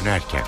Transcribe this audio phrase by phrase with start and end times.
[0.00, 0.42] dönerken.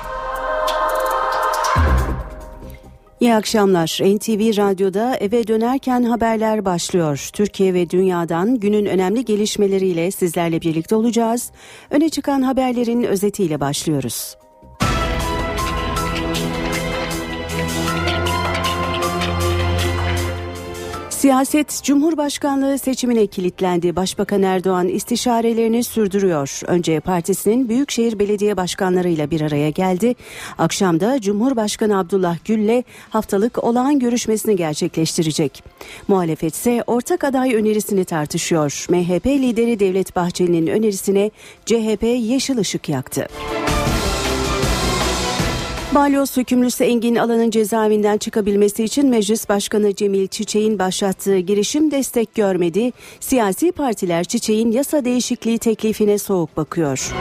[3.21, 4.01] İyi akşamlar.
[4.03, 7.31] NTV Radyo'da eve dönerken haberler başlıyor.
[7.33, 11.51] Türkiye ve dünyadan günün önemli gelişmeleriyle sizlerle birlikte olacağız.
[11.91, 14.37] Öne çıkan haberlerin özetiyle başlıyoruz.
[21.21, 23.97] Siyaset Cumhurbaşkanlığı seçimine kilitlendi.
[23.97, 26.61] Başbakan Erdoğan istişarelerini sürdürüyor.
[26.67, 30.15] Önce partisinin Büyükşehir Belediye Başkanlarıyla bir araya geldi.
[30.59, 35.65] Akşamda Cumhurbaşkanı Abdullah Gül'le haftalık olağan görüşmesini gerçekleştirecek.
[36.09, 38.87] Muhalefet ise ortak aday önerisini tartışıyor.
[38.91, 41.31] MHP lideri Devlet Bahçeli'nin önerisine
[41.67, 43.29] CHP yeşil ışık yaktı.
[45.95, 52.93] Balyoz hükümlüsü Engin Alan'ın cezaevinden çıkabilmesi için Meclis Başkanı Cemil Çiçek'in başlattığı girişim destek görmedi.
[53.21, 57.13] Siyasi partiler Çiçek'in yasa değişikliği teklifine soğuk bakıyor.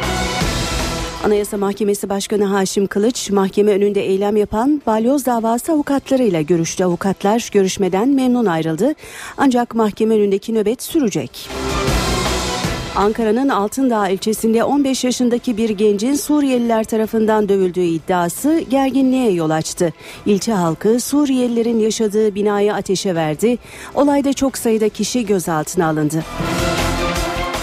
[1.24, 6.84] Anayasa Mahkemesi Başkanı Haşim Kılıç mahkeme önünde eylem yapan balyoz davası avukatlarıyla görüştü.
[6.84, 8.94] Avukatlar görüşmeden memnun ayrıldı.
[9.38, 11.50] Ancak mahkeme önündeki nöbet sürecek.
[12.96, 19.94] Ankara'nın Altındağ ilçesinde 15 yaşındaki bir gencin Suriyeliler tarafından dövüldüğü iddiası gerginliğe yol açtı.
[20.26, 23.58] İlçe halkı Suriyelilerin yaşadığı binayı ateşe verdi.
[23.96, 26.24] Olayda çok sayıda kişi gözaltına alındı.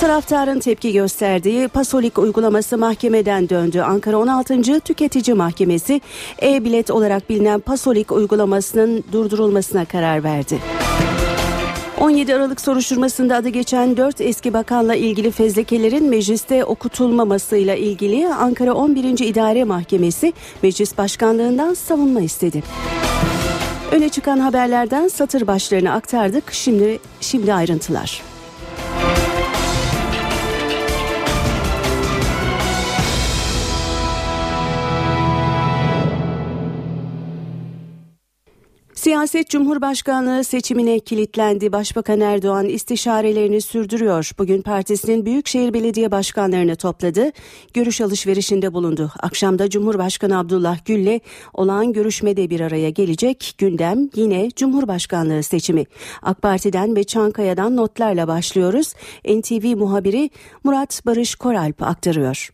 [0.01, 3.81] Taraftarın tepki gösterdiği Pasolik uygulaması mahkemeden döndü.
[3.81, 4.81] Ankara 16.
[4.81, 6.01] Tüketici Mahkemesi
[6.43, 10.59] e-bilet olarak bilinen Pasolik uygulamasının durdurulmasına karar verdi.
[12.07, 19.05] 17 Aralık soruşturmasında adı geçen 4 eski bakanla ilgili fezlekelerin mecliste okutulmamasıyla ilgili Ankara 11.
[19.05, 20.33] İdare Mahkemesi
[20.63, 22.63] meclis başkanlığından savunma istedi.
[23.93, 26.53] Öne çıkan haberlerden satır başlarını aktardık.
[26.53, 28.23] Şimdi şimdi ayrıntılar.
[39.07, 41.73] Siyaset Cumhurbaşkanlığı seçimine kilitlendi.
[41.73, 44.31] Başbakan Erdoğan istişarelerini sürdürüyor.
[44.39, 47.33] Bugün partisinin Büyükşehir Belediye Başkanlarını topladı.
[47.75, 49.13] Görüş alışverişinde bulundu.
[49.21, 51.21] Akşamda Cumhurbaşkanı Abdullah Gül'le
[51.55, 53.55] olağan görüşmede bir araya gelecek.
[53.59, 55.85] Gündem yine Cumhurbaşkanlığı seçimi.
[56.23, 58.95] AK Parti'den ve Çankaya'dan notlarla başlıyoruz.
[59.25, 60.31] NTV muhabiri
[60.65, 62.51] Murat Barış Koralp aktarıyor.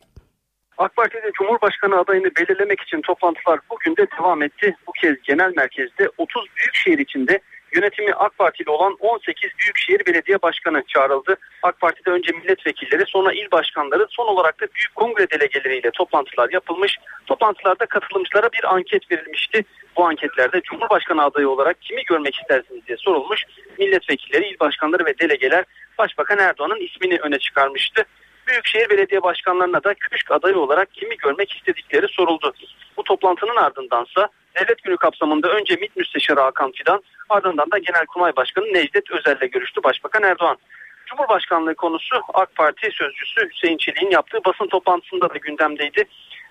[0.82, 4.76] AK Parti'de Cumhurbaşkanı adayını belirlemek için toplantılar bugün de devam etti.
[4.87, 7.41] Bu kez genel merkezde 30 büyükşehir içinde
[7.75, 11.37] yönetimi AK Partili olan 18 büyükşehir belediye başkanı çağrıldı.
[11.62, 16.98] AK Parti'de önce milletvekilleri sonra il başkanları son olarak da büyük kongre delegeleriyle toplantılar yapılmış.
[17.26, 19.65] Toplantılarda katılımcılara bir anket verilmişti.
[19.97, 23.44] Bu anketlerde Cumhurbaşkanı adayı olarak kimi görmek istersiniz diye sorulmuş.
[23.78, 25.65] Milletvekilleri, il başkanları ve delegeler
[25.98, 28.04] Başbakan Erdoğan'ın ismini öne çıkarmıştı.
[28.47, 32.53] Büyükşehir Belediye Başkanlarına da köşk adayı olarak kimi görmek istedikleri soruldu.
[32.97, 34.28] Bu toplantının ardındansa
[34.60, 39.82] devlet günü kapsamında önce MİT Müsteşarı Hakan Fidan ardından da Genelkurmay Başkanı Necdet Özel'le görüştü
[39.82, 40.56] Başbakan Erdoğan.
[41.06, 46.04] Cumhurbaşkanlığı konusu AK Parti sözcüsü Hüseyin Çelik'in yaptığı basın toplantısında da gündemdeydi.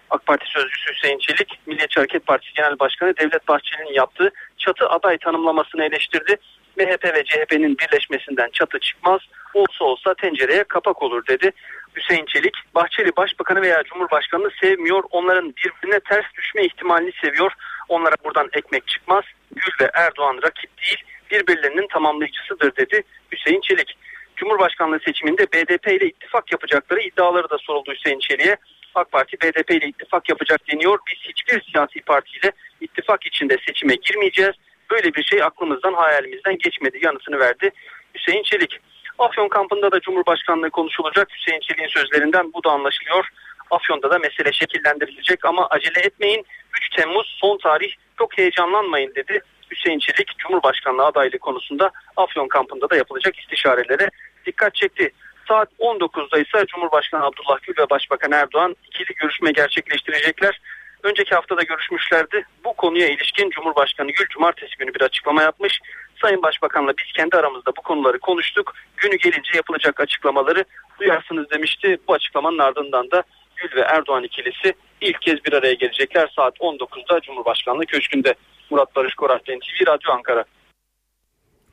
[0.09, 5.17] AK Parti sözcüsü Hüseyin Çelik, Milliyetçi Hareket Partisi Genel Başkanı Devlet Bahçeli'nin yaptığı çatı aday
[5.17, 6.35] tanımlamasını eleştirdi.
[6.77, 9.21] MHP ve CHP'nin birleşmesinden çatı çıkmaz,
[9.53, 11.51] olsa olsa tencereye kapak olur dedi.
[11.95, 17.51] Hüseyin Çelik, Bahçeli Başbakanı veya Cumhurbaşkanını sevmiyor, onların birbirine ters düşme ihtimalini seviyor.
[17.89, 19.23] Onlara buradan ekmek çıkmaz.
[19.55, 23.97] Gül ve Erdoğan rakip değil, birbirlerinin tamamlayıcısıdır dedi Hüseyin Çelik.
[24.35, 28.57] Cumhurbaşkanlığı seçiminde BDP ile ittifak yapacakları iddiaları da soruldu Hüseyin Çelik'e.
[28.95, 30.99] AK Parti BDP ile ittifak yapacak deniyor.
[31.07, 34.55] Biz hiçbir siyasi partiyle ittifak içinde seçime girmeyeceğiz.
[34.91, 37.71] Böyle bir şey aklımızdan hayalimizden geçmedi yanıtını verdi
[38.15, 38.79] Hüseyin Çelik.
[39.19, 41.27] Afyon kampında da Cumhurbaşkanlığı konuşulacak.
[41.33, 43.27] Hüseyin Çelik'in sözlerinden bu da anlaşılıyor.
[43.71, 46.45] Afyon'da da mesele şekillendirilecek ama acele etmeyin.
[46.77, 49.41] 3 Temmuz son tarih çok heyecanlanmayın dedi.
[49.71, 54.09] Hüseyin Çelik Cumhurbaşkanlığı adaylığı konusunda Afyon kampında da yapılacak istişarelere
[54.45, 55.11] dikkat çekti.
[55.47, 60.61] Saat 19'da ise Cumhurbaşkanı Abdullah Gül ve Başbakan Erdoğan ikili görüşme gerçekleştirecekler.
[61.03, 62.45] Önceki haftada görüşmüşlerdi.
[62.63, 65.79] Bu konuya ilişkin Cumhurbaşkanı Gül cumartesi günü bir açıklama yapmış.
[66.21, 68.73] Sayın Başbakan'la biz kendi aramızda bu konuları konuştuk.
[68.97, 70.65] Günü gelince yapılacak açıklamaları
[70.99, 71.97] duyarsınız demişti.
[72.07, 73.23] Bu açıklamanın ardından da
[73.55, 78.35] Gül ve Erdoğan ikilisi ilk kez bir araya gelecekler saat 19'da Cumhurbaşkanlığı Köşkü'nde.
[78.69, 80.43] Murat Barış Korat TV Radyo Ankara.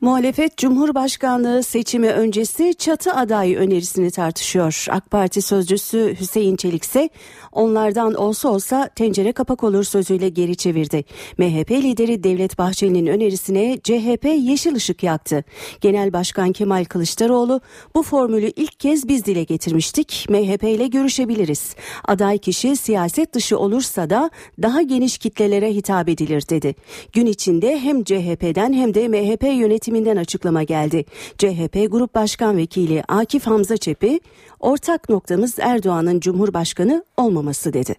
[0.01, 4.85] Muhalefet Cumhurbaşkanlığı seçimi öncesi çatı aday önerisini tartışıyor.
[4.89, 7.09] AK Parti sözcüsü Hüseyin Çelik ise
[7.51, 11.05] onlardan olsa olsa tencere kapak olur sözüyle geri çevirdi.
[11.37, 15.43] MHP lideri Devlet Bahçeli'nin önerisine CHP yeşil ışık yaktı.
[15.81, 17.61] Genel Başkan Kemal Kılıçdaroğlu
[17.95, 20.25] bu formülü ilk kez biz dile getirmiştik.
[20.29, 21.75] MHP ile görüşebiliriz.
[22.07, 24.29] Aday kişi siyaset dışı olursa da
[24.61, 26.75] daha geniş kitlelere hitap edilir dedi.
[27.13, 31.05] Gün içinde hem CHP'den hem de MHP yönetimi yönetiminden açıklama geldi.
[31.37, 34.19] CHP Grup Başkan Vekili Akif Hamza Çepi,
[34.59, 37.95] ortak noktamız Erdoğan'ın Cumhurbaşkanı olmaması dedi.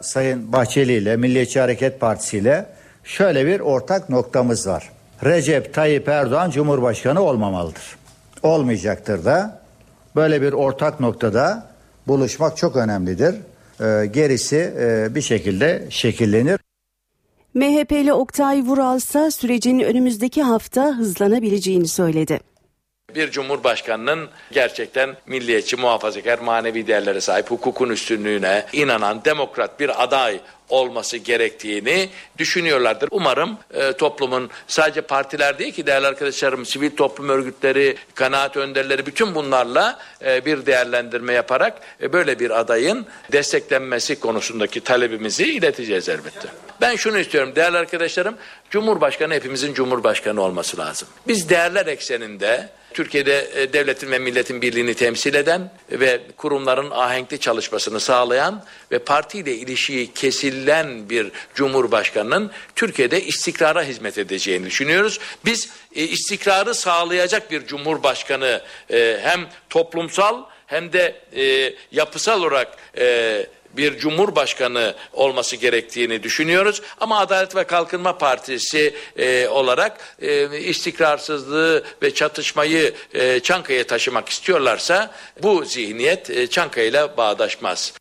[0.00, 2.66] Sayın Bahçeli ile Milliyetçi Hareket Partisi ile
[3.04, 4.90] şöyle bir ortak noktamız var.
[5.24, 7.96] Recep Tayyip Erdoğan Cumhurbaşkanı olmamalıdır.
[8.42, 9.60] Olmayacaktır da
[10.16, 11.66] böyle bir ortak noktada
[12.06, 13.34] buluşmak çok önemlidir.
[13.80, 16.63] Ee, gerisi e, bir şekilde şekillenir.
[17.54, 22.40] MHP'li Oktay Vural ise sürecin önümüzdeki hafta hızlanabileceğini söyledi.
[23.14, 30.40] Bir cumhurbaşkanının gerçekten milliyetçi, muhafazakar, manevi değerlere sahip, hukukun üstünlüğüne inanan demokrat bir aday
[30.74, 33.08] olması gerektiğini düşünüyorlardır.
[33.12, 39.34] Umarım e, toplumun sadece partiler değil ki değerli arkadaşlarım sivil toplum örgütleri, kanaat önderleri bütün
[39.34, 46.48] bunlarla e, bir değerlendirme yaparak e, böyle bir adayın desteklenmesi konusundaki talebimizi ileteceğiz elbette.
[46.80, 48.34] Ben şunu istiyorum değerli arkadaşlarım,
[48.70, 51.08] Cumhurbaşkanı hepimizin Cumhurbaşkanı olması lazım.
[51.28, 58.00] Biz değerler ekseninde Türkiye'de e, devletin ve milletin birliğini temsil eden ve kurumların ahenkli çalışmasını
[58.00, 60.12] sağlayan ve partiyle ilişiği
[60.64, 65.18] kesilen bir cumhurbaşkanının Türkiye'de istikrara hizmet edeceğini düşünüyoruz.
[65.44, 69.40] Biz e, istikrarı sağlayacak bir cumhurbaşkanı e, hem
[69.70, 71.14] toplumsal hem de
[71.92, 72.78] yapısal olarak
[73.76, 76.82] bir cumhurbaşkanı olması gerektiğini düşünüyoruz.
[77.00, 85.14] Ama Adalet ve Kalkınma Partisi e, olarak e, istikrarsızlığı ve çatışmayı e, Çankaya'ya taşımak istiyorlarsa
[85.42, 87.92] bu zihniyet e, Çankaya ile bağdaşmaz.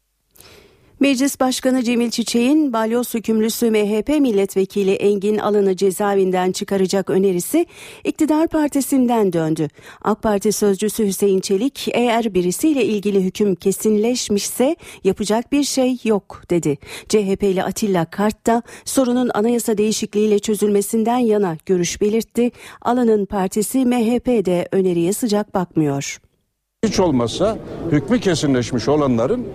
[1.04, 7.66] Meclis Başkanı Cemil Çiçek'in balyoz hükümlüsü MHP milletvekili Engin Alan'ı cezaevinden çıkaracak önerisi
[8.04, 9.68] iktidar partisinden döndü.
[10.02, 16.78] AK Parti sözcüsü Hüseyin Çelik eğer birisiyle ilgili hüküm kesinleşmişse yapacak bir şey yok dedi.
[17.10, 22.52] CHP'li Atilla Kart da sorunun anayasa değişikliğiyle çözülmesinden yana görüş belirtti.
[22.82, 26.20] Alan'ın partisi MHP'de öneriye sıcak bakmıyor.
[26.84, 27.58] Hiç olmazsa
[27.92, 29.48] hükmü kesinleşmiş olanların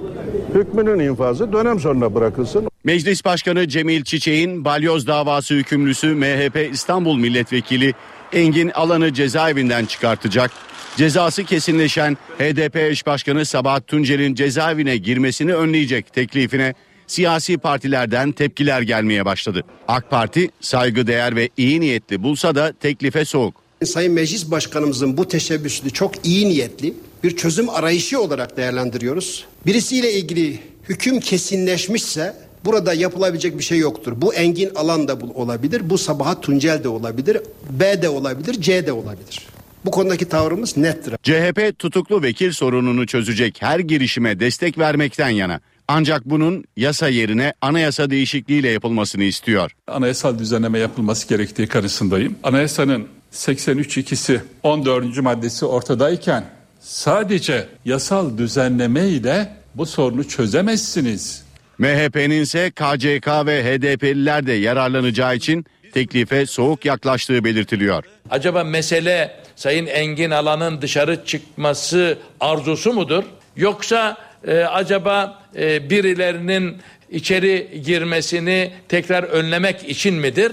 [0.54, 2.69] hükmünün infazı dönem sonuna bırakılsın.
[2.84, 7.94] Meclis Başkanı Cemil Çiçek'in balyoz davası hükümlüsü MHP İstanbul Milletvekili
[8.32, 10.50] Engin Alan'ı cezaevinden çıkartacak.
[10.96, 16.75] Cezası kesinleşen HDP eş başkanı Sabahat Tuncer'in cezaevine girmesini önleyecek teklifine
[17.06, 19.64] siyasi partilerden tepkiler gelmeye başladı.
[19.88, 23.54] AK Parti saygıdeğer ve iyi niyetli bulsa da teklife soğuk.
[23.84, 26.94] Sayın Meclis Başkanımızın bu teşebbüsünü çok iyi niyetli
[27.25, 29.44] bir çözüm arayışı olarak değerlendiriyoruz.
[29.67, 34.12] Birisiyle ilgili hüküm kesinleşmişse burada yapılabilecek bir şey yoktur.
[34.17, 37.38] Bu Engin Alan da olabilir, bu Sabahat Tuncel de olabilir,
[37.70, 39.47] B de olabilir, C de olabilir.
[39.85, 41.15] Bu konudaki tavrımız nettir.
[41.23, 45.61] CHP tutuklu vekil sorununu çözecek her girişime destek vermekten yana.
[45.88, 49.71] Ancak bunun yasa yerine anayasa değişikliğiyle yapılmasını istiyor.
[49.87, 52.37] Anayasal düzenleme yapılması gerektiği karşısındayım.
[52.43, 55.23] Anayasanın 83.2'si 14.
[55.23, 56.44] maddesi ortadayken
[56.80, 61.44] sadece yasal düzenleme ile bu sorunu çözemezsiniz.
[61.78, 68.04] MHP'nin ise KCK ve HDP'liler de yararlanacağı için teklife soğuk yaklaştığı belirtiliyor.
[68.30, 73.25] Acaba mesele Sayın Engin Alan'ın dışarı çıkması arzusu mudur?
[73.56, 74.16] Yoksa
[74.47, 76.76] e, acaba e, birilerinin
[77.11, 80.52] içeri girmesini tekrar önlemek için midir?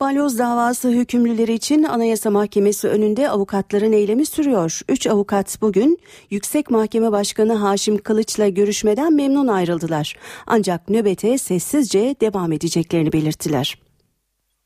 [0.00, 4.80] Balyoz davası hükümlüleri için Anayasa Mahkemesi önünde avukatların eylemi sürüyor.
[4.88, 5.98] Üç avukat bugün
[6.30, 10.14] Yüksek Mahkeme Başkanı Haşim Kılıç'la görüşmeden memnun ayrıldılar.
[10.46, 13.78] Ancak nöbete sessizce devam edeceklerini belirttiler.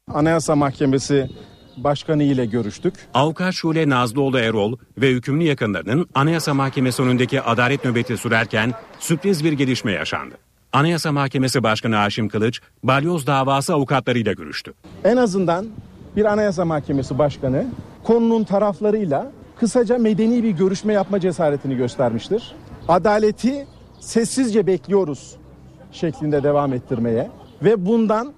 [0.08, 1.30] Anayasa Mahkemesi
[1.76, 2.94] Başkanı ile görüştük.
[3.14, 9.52] Avukat Şule Nazlıoğlu Erol ve hükümlü yakınlarının Anayasa Mahkemesi önündeki adalet nöbeti sürerken sürpriz bir
[9.52, 10.34] gelişme yaşandı.
[10.72, 14.74] Anayasa Mahkemesi Başkanı Haşim Kılıç, balyoz davası avukatlarıyla görüştü.
[15.04, 15.66] En azından
[16.16, 17.66] bir Anayasa Mahkemesi Başkanı
[18.04, 22.54] konunun taraflarıyla kısaca medeni bir görüşme yapma cesaretini göstermiştir.
[22.88, 23.66] Adaleti
[24.00, 25.36] sessizce bekliyoruz
[25.92, 27.30] şeklinde devam ettirmeye
[27.62, 28.32] ve bundan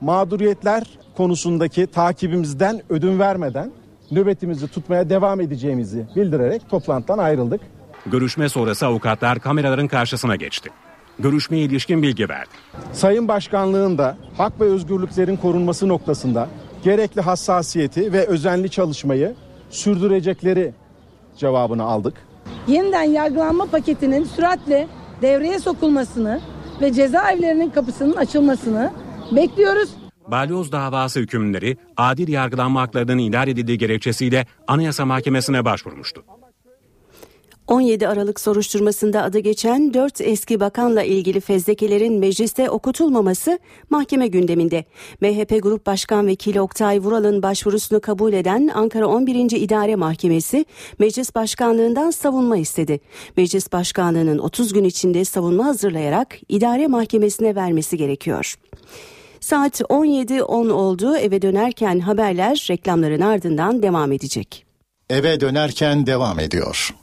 [0.00, 0.82] mağduriyetler
[1.16, 3.72] konusundaki takibimizden ödün vermeden
[4.10, 7.60] nöbetimizi tutmaya devam edeceğimizi bildirerek toplantıdan ayrıldık.
[8.06, 10.70] Görüşme sonrası avukatlar kameraların karşısına geçti
[11.22, 12.50] görüşmeye ilişkin bilgi verdi.
[12.92, 16.48] Sayın Başkanlığın da hak ve özgürlüklerin korunması noktasında
[16.84, 19.34] gerekli hassasiyeti ve özenli çalışmayı
[19.70, 20.72] sürdürecekleri
[21.36, 22.14] cevabını aldık.
[22.66, 24.88] Yeniden yargılanma paketinin süratle
[25.22, 26.40] devreye sokulmasını
[26.80, 28.92] ve cezaevlerinin kapısının açılmasını
[29.32, 29.90] bekliyoruz.
[30.28, 36.24] Balyoz davası hükümleri adil yargılanma haklarının ihlal edildiği gerekçesiyle Anayasa Mahkemesi'ne başvurmuştu.
[37.70, 43.58] 17 Aralık soruşturmasında adı geçen 4 eski bakanla ilgili fezlekelerin mecliste okutulmaması
[43.90, 44.84] mahkeme gündeminde.
[45.20, 49.34] MHP Grup Başkan Vekili Oktay Vural'ın başvurusunu kabul eden Ankara 11.
[49.34, 50.64] İdare Mahkemesi
[50.98, 53.00] meclis başkanlığından savunma istedi.
[53.36, 58.54] Meclis başkanlığının 30 gün içinde savunma hazırlayarak idare mahkemesine vermesi gerekiyor.
[59.40, 61.16] Saat 17.10 oldu.
[61.16, 64.66] Eve dönerken haberler reklamların ardından devam edecek.
[65.10, 66.94] Eve dönerken devam ediyor.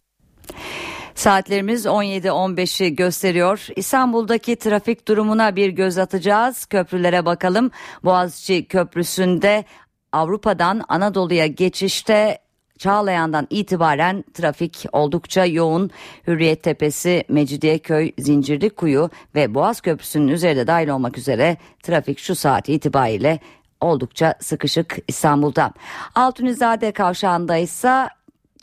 [1.16, 3.68] Saatlerimiz 17.15'i gösteriyor.
[3.76, 6.66] İstanbul'daki trafik durumuna bir göz atacağız.
[6.66, 7.72] Köprülere bakalım.
[8.04, 9.66] Boğaziçi Köprüsü'nde
[10.12, 12.40] Avrupa'dan Anadolu'ya geçişte
[12.78, 15.92] Çağlayan'dan itibaren trafik oldukça yoğun.
[16.28, 23.40] Hürriyet Tepesi, Mecidiyeköy, Zincirlikuyu ve Boğaz Köprüsü'nün üzerinde dahil olmak üzere trafik şu saat itibariyle
[23.82, 25.74] oldukça sıkışık İstanbul'da.
[26.16, 28.08] Altunizade kavşağında ise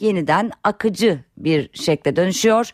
[0.00, 2.72] yeniden akıcı bir şekle dönüşüyor.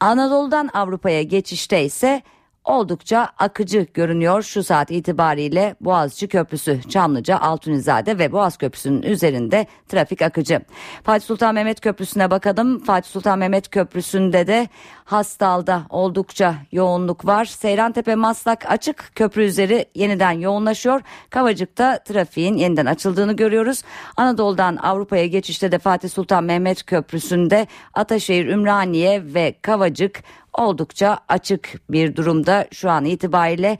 [0.00, 2.22] Anadolu'dan Avrupa'ya geçişte ise
[2.66, 10.22] oldukça akıcı görünüyor şu saat itibariyle Boğaziçi Köprüsü, Çamlıca, Altunizade ve Boğaz Köprüsü'nün üzerinde trafik
[10.22, 10.60] akıcı.
[11.04, 12.78] Fatih Sultan Mehmet Köprüsü'ne bakalım.
[12.78, 14.68] Fatih Sultan Mehmet Köprüsü'nde de
[15.04, 17.44] Hastal'da oldukça yoğunluk var.
[17.44, 21.00] Seyrantepe Maslak açık köprü üzeri yeniden yoğunlaşıyor.
[21.30, 23.82] Kavacık'ta trafiğin yeniden açıldığını görüyoruz.
[24.16, 30.22] Anadolu'dan Avrupa'ya geçişte de Fatih Sultan Mehmet Köprüsü'nde Ataşehir, Ümraniye ve Kavacık
[30.58, 33.78] oldukça açık bir durumda şu an itibariyle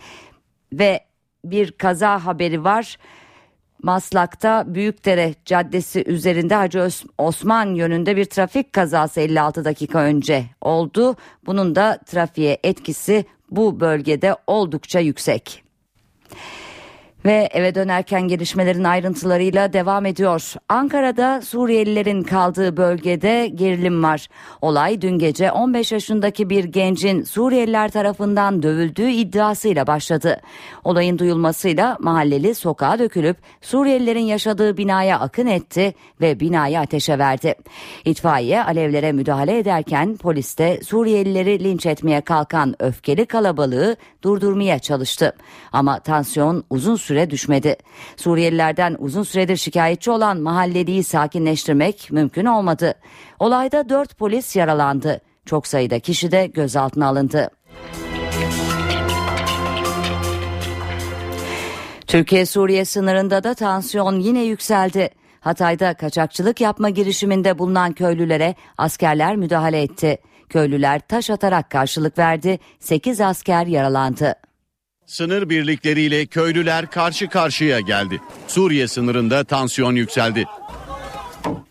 [0.73, 1.01] ve
[1.45, 2.97] bir kaza haberi var.
[3.83, 11.17] Maslak'ta Büyükdere Caddesi üzerinde Hacı Osman yönünde bir trafik kazası 56 dakika önce oldu.
[11.47, 15.65] Bunun da trafiğe etkisi bu bölgede oldukça yüksek.
[17.27, 20.55] Ve eve dönerken gelişmelerin ayrıntılarıyla devam ediyor.
[20.69, 24.29] Ankara'da Suriyelilerin kaldığı bölgede gerilim var.
[24.63, 30.41] Olay dün gece 15 yaşındaki bir gencin Suriyeliler tarafından dövüldüğü iddiasıyla başladı.
[30.85, 37.55] Olayın duyulmasıyla mahalleli sokağa dökülüp Suriyelilerin yaşadığı binaya akın etti ve binayı ateşe verdi.
[38.05, 45.33] İtfaiye alevlere müdahale ederken polis de Suriyelileri linç etmeye kalkan öfkeli kalabalığı durdurmaya çalıştı.
[45.73, 47.77] Ama tansiyon uzun süre süre düşmedi.
[48.17, 52.95] Suriyelilerden uzun süredir şikayetçi olan mahalleliyi sakinleştirmek mümkün olmadı.
[53.39, 55.21] Olayda dört polis yaralandı.
[55.47, 57.51] Çok sayıda kişi de gözaltına alındı.
[62.07, 65.11] Türkiye-Suriye sınırında da tansiyon yine yükseldi.
[65.41, 70.19] Hatay'da kaçakçılık yapma girişiminde bulunan köylülere askerler müdahale etti.
[70.49, 72.59] Köylüler taş atarak karşılık verdi.
[72.81, 74.46] 8 asker yaralandı.
[75.07, 78.21] Sınır birlikleriyle köylüler karşı karşıya geldi.
[78.49, 80.45] Suriye sınırında tansiyon yükseldi.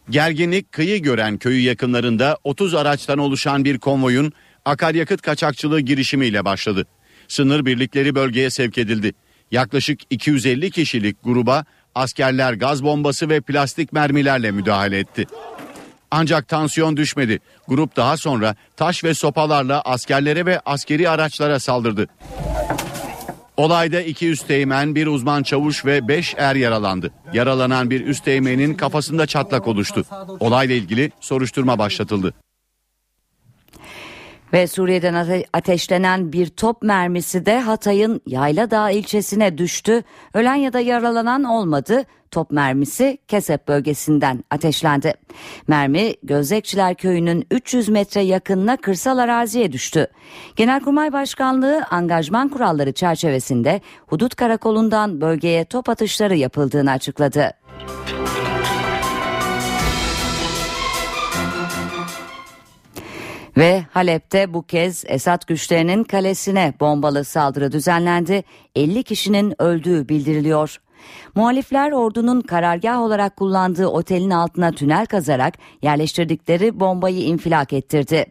[0.09, 4.33] Gerginlik kıyı gören köyü yakınlarında 30 araçtan oluşan bir konvoyun
[4.65, 6.87] akaryakıt kaçakçılığı girişimiyle başladı.
[7.27, 9.13] Sınır birlikleri bölgeye sevk edildi.
[9.51, 11.65] Yaklaşık 250 kişilik gruba
[11.95, 15.25] askerler gaz bombası ve plastik mermilerle müdahale etti.
[16.11, 17.39] Ancak tansiyon düşmedi.
[17.67, 22.07] Grup daha sonra taş ve sopalarla askerlere ve askeri araçlara saldırdı.
[23.57, 27.11] Olayda iki üsteğmen, bir uzman çavuş ve beş er yaralandı.
[27.33, 30.05] Yaralanan bir üsteğmenin kafasında çatlak oluştu.
[30.39, 32.33] Olayla ilgili soruşturma başlatıldı.
[34.53, 40.03] Ve Suriye'den ateşlenen bir top mermisi de Hatay'ın Yayladağ ilçesine düştü.
[40.33, 42.03] Ölen ya da yaralanan olmadı.
[42.35, 45.13] Top mermisi Kesep bölgesinden ateşlendi.
[45.67, 50.07] Mermi Gözekçiler Köyü'nün 300 metre yakınına kırsal araziye düştü.
[50.55, 57.51] Genelkurmay Başkanlığı angajman kuralları çerçevesinde hudut karakolundan bölgeye top atışları yapıldığını açıkladı.
[63.57, 68.43] Ve Halep'te bu kez Esad güçlerinin kalesine bombalı saldırı düzenlendi.
[68.75, 70.77] 50 kişinin öldüğü bildiriliyor.
[71.35, 78.25] Muhalifler ordunun karargah olarak kullandığı otelin altına tünel kazarak yerleştirdikleri bombayı infilak ettirdi.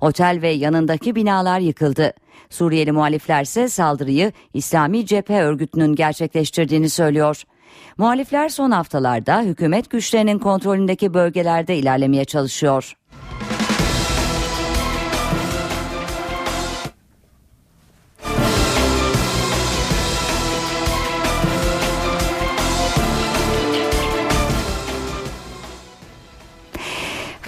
[0.00, 2.12] Otel ve yanındaki binalar yıkıldı.
[2.50, 7.42] Suriyeli muhalifler ise saldırıyı İslami Cephe Örgütü'nün gerçekleştirdiğini söylüyor.
[7.98, 12.96] Muhalifler son haftalarda hükümet güçlerinin kontrolündeki bölgelerde ilerlemeye çalışıyor.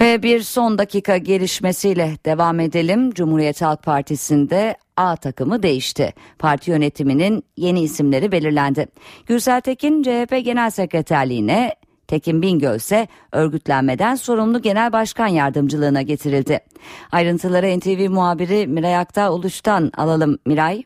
[0.03, 3.11] Ve bir son dakika gelişmesiyle devam edelim.
[3.13, 6.13] Cumhuriyet Halk Partisi'nde A takımı değişti.
[6.39, 8.87] Parti yönetiminin yeni isimleri belirlendi.
[9.25, 11.75] Gürsel Tekin CHP Genel Sekreterliğine,
[12.07, 16.59] Tekin Bingöl ise örgütlenmeden sorumlu genel başkan yardımcılığına getirildi.
[17.11, 20.37] Ayrıntıları NTV muhabiri Miray Aktağ Uluş'tan alalım.
[20.45, 20.83] Miray.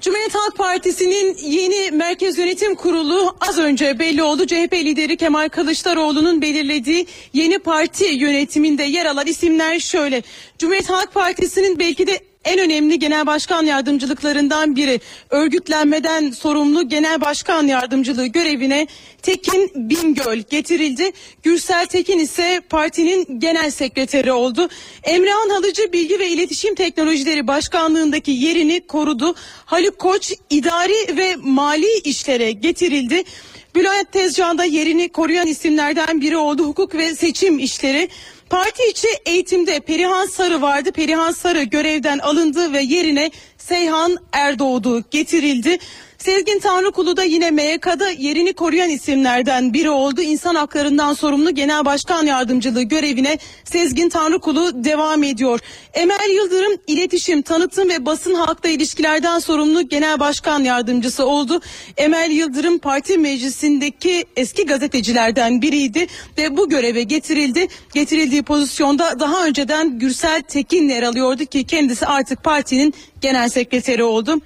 [0.00, 4.46] Cumhuriyet Halk Partisi'nin yeni Merkez Yönetim Kurulu az önce belli oldu.
[4.46, 10.22] CHP lideri Kemal Kılıçdaroğlu'nun belirlediği yeni parti yönetiminde yer alan isimler şöyle.
[10.58, 15.00] Cumhuriyet Halk Partisi'nin belki de en önemli genel başkan yardımcılıklarından biri.
[15.30, 18.86] Örgütlenmeden sorumlu genel başkan yardımcılığı görevine
[19.22, 21.12] Tekin Bingöl getirildi.
[21.42, 24.68] Gürsel Tekin ise partinin genel sekreteri oldu.
[25.02, 29.34] Emrehan Halıcı Bilgi ve İletişim Teknolojileri Başkanlığındaki yerini korudu.
[29.64, 33.24] Haluk Koç idari ve mali işlere getirildi.
[33.74, 36.64] Bülent Tezcan da yerini koruyan isimlerden biri oldu.
[36.64, 38.08] Hukuk ve seçim işleri.
[38.54, 40.92] Parti içi eğitimde Perihan Sarı vardı.
[40.92, 45.78] Perihan Sarı görevden alındı ve yerine Seyhan Erdoğdu getirildi.
[46.24, 50.22] Sezgin Tanrıkulu da yine MYK'da yerini koruyan isimlerden biri oldu.
[50.22, 55.60] İnsan haklarından sorumlu Genel Başkan Yardımcılığı görevine Sezgin Tanrıkulu devam ediyor.
[55.94, 61.60] Emel Yıldırım iletişim, tanıtım ve basın halkla ilişkilerden sorumlu Genel Başkan Yardımcısı oldu.
[61.96, 66.06] Emel Yıldırım parti meclisindeki eski gazetecilerden biriydi
[66.38, 67.68] ve bu göreve getirildi.
[67.94, 74.40] Getirildiği pozisyonda daha önceden Gürsel Tekin yer alıyordu ki kendisi artık partinin genel sekreteri oldu.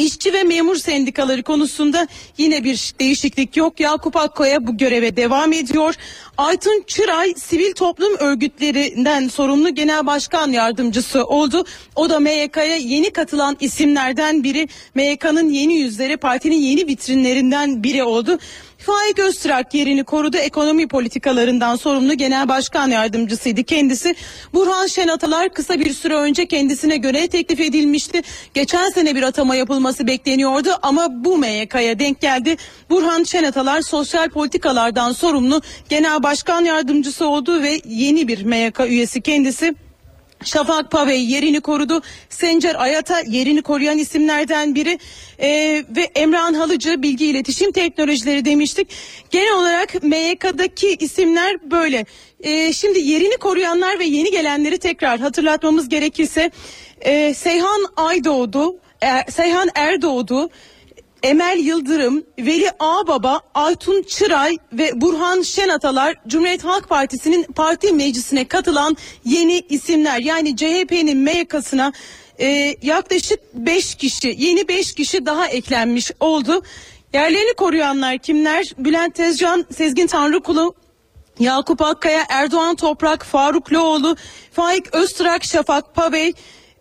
[0.00, 3.80] İşçi ve memur sendikaları konusunda yine bir değişiklik yok.
[3.80, 5.94] Yakup Akkoya bu göreve devam ediyor.
[6.38, 11.64] Aytun Çıray sivil toplum örgütlerinden sorumlu genel başkan yardımcısı oldu.
[11.96, 14.68] O da MYK'ya yeni katılan isimlerden biri.
[14.94, 18.38] MYK'nın yeni yüzleri partinin yeni vitrinlerinden biri oldu.
[18.80, 20.36] Faik Öztürk yerini korudu.
[20.36, 24.14] Ekonomi politikalarından sorumlu genel başkan yardımcısıydı kendisi.
[24.54, 28.22] Burhan Şenatalar kısa bir süre önce kendisine göre teklif edilmişti.
[28.54, 32.56] Geçen sene bir atama yapılması bekleniyordu ama bu MYK'ya denk geldi.
[32.90, 39.74] Burhan Şenatalar sosyal politikalardan sorumlu genel başkan yardımcısı oldu ve yeni bir MYK üyesi kendisi.
[40.44, 42.02] Şafak Pavey yerini korudu.
[42.28, 44.98] Sencer Ayata yerini koruyan isimlerden biri
[45.38, 48.88] ee, ve Emrah Halıcı bilgi iletişim teknolojileri demiştik.
[49.30, 52.06] Genel olarak MYK'daki isimler böyle.
[52.40, 56.50] Ee, şimdi yerini koruyanlar ve yeni gelenleri tekrar hatırlatmamız gerekirse
[57.00, 60.50] e, Seyhan Aydoğdu, e, Seyhan Erdoğdu,
[61.22, 68.96] Emel Yıldırım, Veli Ağbaba, Aytun Çıray ve Burhan Şenatalar Cumhuriyet Halk Partisi'nin parti meclisine katılan
[69.24, 70.20] yeni isimler.
[70.20, 71.92] Yani CHP'nin MYK'sına
[72.40, 76.62] e, yaklaşık 5 kişi, yeni 5 kişi daha eklenmiş oldu.
[77.14, 78.72] Yerlerini koruyanlar kimler?
[78.78, 80.74] Bülent Tezcan, Sezgin Tanrıkulu,
[81.38, 84.16] Yakup Akkaya, Erdoğan Toprak, Faruk Loğlu,
[84.52, 86.32] Faik Öztürk, Şafak Pabey,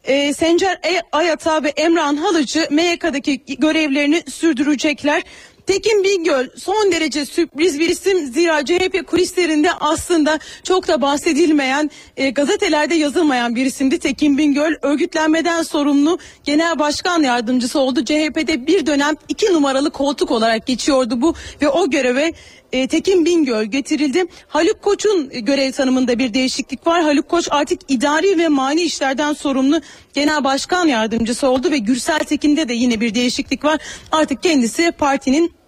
[0.04, 5.24] e, Sencer e- Ayata ve Emran Halıcı MYK'daki görevlerini sürdürecekler.
[5.70, 12.30] Tekin Bingöl son derece sürpriz bir isim zira CHP kulislerinde aslında çok da bahsedilmeyen e,
[12.30, 14.00] gazetelerde yazılmayan bir isimdi.
[14.00, 18.06] Tekin Bingöl örgütlenmeden sorumlu genel başkan yardımcısı oldu.
[18.06, 22.34] CHP'de bir dönem iki numaralı koltuk olarak geçiyordu bu ve o göreve
[22.72, 24.26] e, Tekin Bingöl getirildi.
[24.48, 27.02] Haluk Koç'un görev tanımında bir değişiklik var.
[27.02, 29.82] Haluk Koç artık idari ve mali işlerden sorumlu
[30.14, 33.80] genel başkan yardımcısı oldu ve Gürsel Tekin'de de yine bir değişiklik var.
[34.12, 35.59] Artık kendisi partinin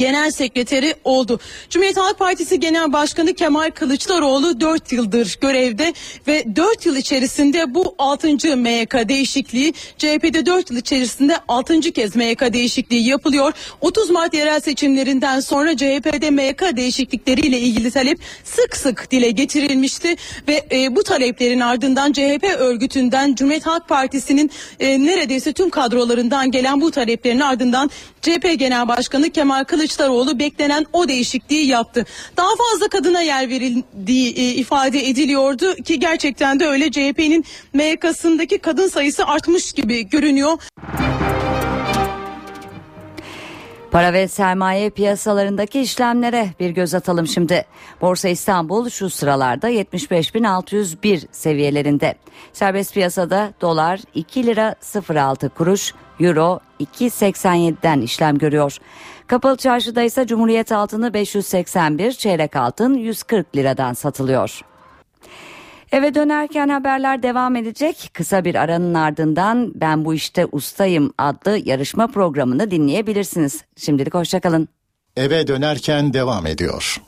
[0.00, 1.40] genel sekreteri oldu.
[1.70, 5.94] Cumhuriyet Halk Partisi Genel Başkanı Kemal Kılıçdaroğlu 4 yıldır görevde
[6.26, 8.56] ve 4 yıl içerisinde bu 6.
[8.56, 11.80] MYK değişikliği CHP'de 4 yıl içerisinde 6.
[11.80, 13.52] kez MYK değişikliği yapılıyor.
[13.80, 20.16] 30 Mart yerel seçimlerinden sonra CHP'de MYK değişiklikleriyle ilgili talep sık sık dile getirilmişti
[20.48, 26.80] ve e, bu taleplerin ardından CHP örgütünden Cumhuriyet Halk Partisi'nin e, neredeyse tüm kadrolarından gelen
[26.80, 27.90] bu taleplerin ardından
[28.22, 29.89] CHP Genel Başkanı Kemal Kılıçdaroğlu
[30.38, 32.04] beklenen o değişikliği yaptı.
[32.36, 38.88] Daha fazla kadına yer verildiği e, ifade ediliyordu ki gerçekten de öyle CHP'nin MYK'sındaki kadın
[38.88, 40.58] sayısı artmış gibi görünüyor.
[43.90, 47.64] Para ve sermaye piyasalarındaki işlemlere bir göz atalım şimdi.
[48.00, 52.14] Borsa İstanbul şu sıralarda 75.601 seviyelerinde.
[52.52, 54.74] Serbest piyasada dolar 2 lira
[55.08, 58.76] 06 kuruş, euro 2.87'den işlem görüyor.
[59.26, 64.60] Kapalı çarşıda ise Cumhuriyet altını 581, çeyrek altın 140 liradan satılıyor.
[65.92, 68.10] Eve dönerken haberler devam edecek.
[68.12, 73.64] Kısa bir aranın ardından Ben Bu İşte Ustayım adlı yarışma programını dinleyebilirsiniz.
[73.76, 74.68] Şimdilik hoşçakalın.
[75.16, 77.02] Eve dönerken devam ediyor.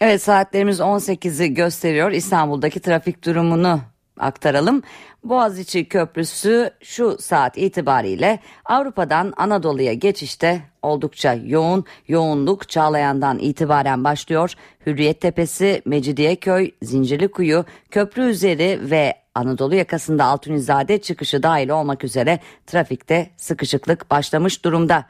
[0.00, 2.10] Evet saatlerimiz 18'i gösteriyor.
[2.10, 3.80] İstanbul'daki trafik durumunu
[4.18, 4.82] aktaralım.
[5.28, 11.84] Boğaziçi Köprüsü şu saat itibariyle Avrupa'dan Anadolu'ya geçişte oldukça yoğun.
[12.08, 14.52] Yoğunluk Çağlayan'dan itibaren başlıyor.
[14.86, 23.30] Hürriyet Tepesi, Mecidiyeköy, Zincirlikuyu, Köprü üzeri ve Anadolu yakasında Altunizade çıkışı dahil olmak üzere trafikte
[23.36, 25.04] sıkışıklık başlamış durumda.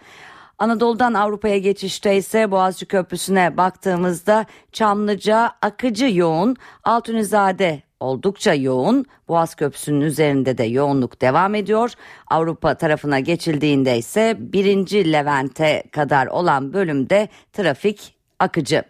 [0.58, 9.04] Anadolu'dan Avrupa'ya geçişte ise Boğaziçi Köprüsü'ne baktığımızda Çamlıca akıcı yoğun, Altunizade oldukça yoğun.
[9.28, 11.92] Boğaz Köprüsü'nün üzerinde de yoğunluk devam ediyor.
[12.30, 18.82] Avrupa tarafına geçildiğinde ise birinci Levent'e kadar olan bölümde trafik akıcı.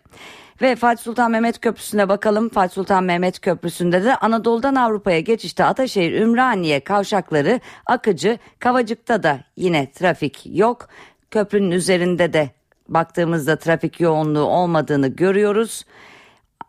[0.62, 2.49] Ve Fatih Sultan Mehmet Köprüsü'ne bakalım.
[2.49, 8.38] Fatih Sultan Mehmet Köprüsü'nde de Anadolu'dan Avrupa'ya geçişte Ataşehir Ümraniye kavşakları akıcı.
[8.59, 10.88] Kavacık'ta da yine trafik yok.
[11.31, 12.51] Köprünün üzerinde de
[12.88, 15.85] baktığımızda trafik yoğunluğu olmadığını görüyoruz.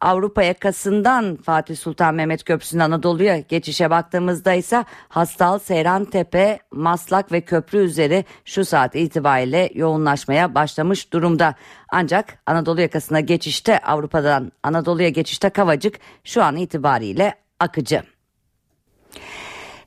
[0.01, 7.41] Avrupa yakasından Fatih Sultan Mehmet Köprüsü'nün Anadolu'ya geçişe baktığımızda ise Hastal, Seyran Tepe, Maslak ve
[7.41, 11.55] köprü üzeri şu saat itibariyle yoğunlaşmaya başlamış durumda.
[11.89, 18.03] Ancak Anadolu yakasına geçişte Avrupa'dan Anadolu'ya geçişte Kavacık şu an itibariyle akıcı.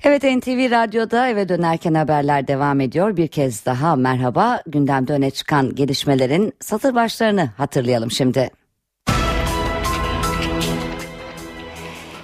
[0.04, 3.16] Evet NTV Radyo'da eve dönerken haberler devam ediyor.
[3.16, 4.62] Bir kez daha merhaba.
[4.66, 8.50] Gündemde öne çıkan gelişmelerin satır başlarını hatırlayalım şimdi.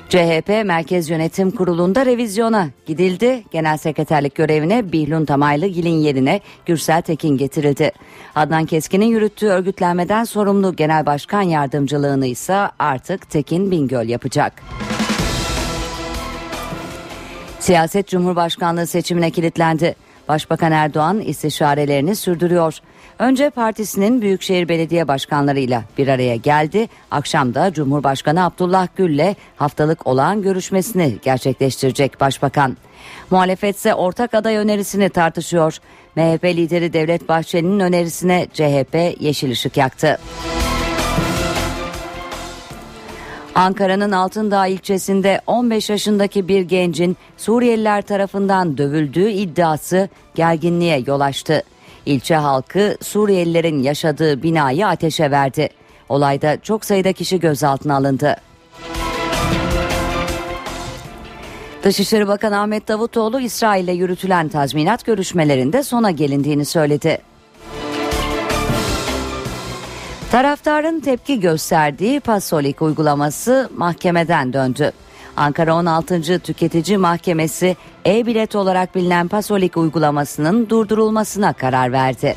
[0.08, 3.44] CHP Merkez Yönetim Kurulu'nda revizyona gidildi.
[3.50, 7.92] Genel sekreterlik görevine Bihlun Tamaylıgil'in yerine Gürsel Tekin getirildi.
[8.34, 14.62] Adnan Keskin'in yürüttüğü örgütlenmeden sorumlu genel başkan yardımcılığını ise artık Tekin Bingöl yapacak.
[17.60, 19.94] Siyaset Cumhurbaşkanlığı seçimine kilitlendi.
[20.28, 22.78] Başbakan Erdoğan istişarelerini sürdürüyor.
[23.18, 26.88] Önce partisinin Büyükşehir Belediye Başkanlarıyla bir araya geldi.
[27.10, 32.76] Akşam da Cumhurbaşkanı Abdullah Gül'le haftalık olağan görüşmesini gerçekleştirecek Başbakan.
[33.30, 35.78] Muhalefet ise ortak aday önerisini tartışıyor.
[36.16, 40.18] MHP lideri Devlet Bahçeli'nin önerisine CHP yeşil ışık yaktı.
[43.54, 51.62] Ankara'nın Altındağ ilçesinde 15 yaşındaki bir gencin Suriyeliler tarafından dövüldüğü iddiası gerginliğe yol açtı.
[52.06, 55.68] İlçe halkı Suriyelilerin yaşadığı binayı ateşe verdi.
[56.08, 58.36] Olayda çok sayıda kişi gözaltına alındı.
[61.82, 67.18] Dışişleri Bakanı Ahmet Davutoğlu İsrail'le yürütülen tazminat görüşmelerinde sona gelindiğini söyledi.
[70.30, 74.92] Taraftarın tepki gösterdiği Pasolik uygulaması mahkemeden döndü.
[75.36, 76.38] Ankara 16.
[76.38, 82.36] Tüketici Mahkemesi e-bilet olarak bilinen Pasolik uygulamasının durdurulmasına karar verdi.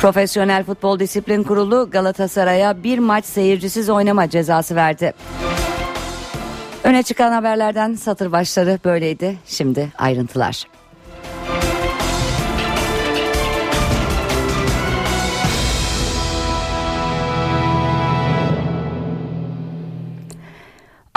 [0.00, 5.12] Profesyonel Futbol Disiplin Kurulu Galatasaray'a bir maç seyircisiz oynama cezası verdi.
[6.84, 9.38] Öne çıkan haberlerden satır başları böyleydi.
[9.46, 10.64] Şimdi ayrıntılar.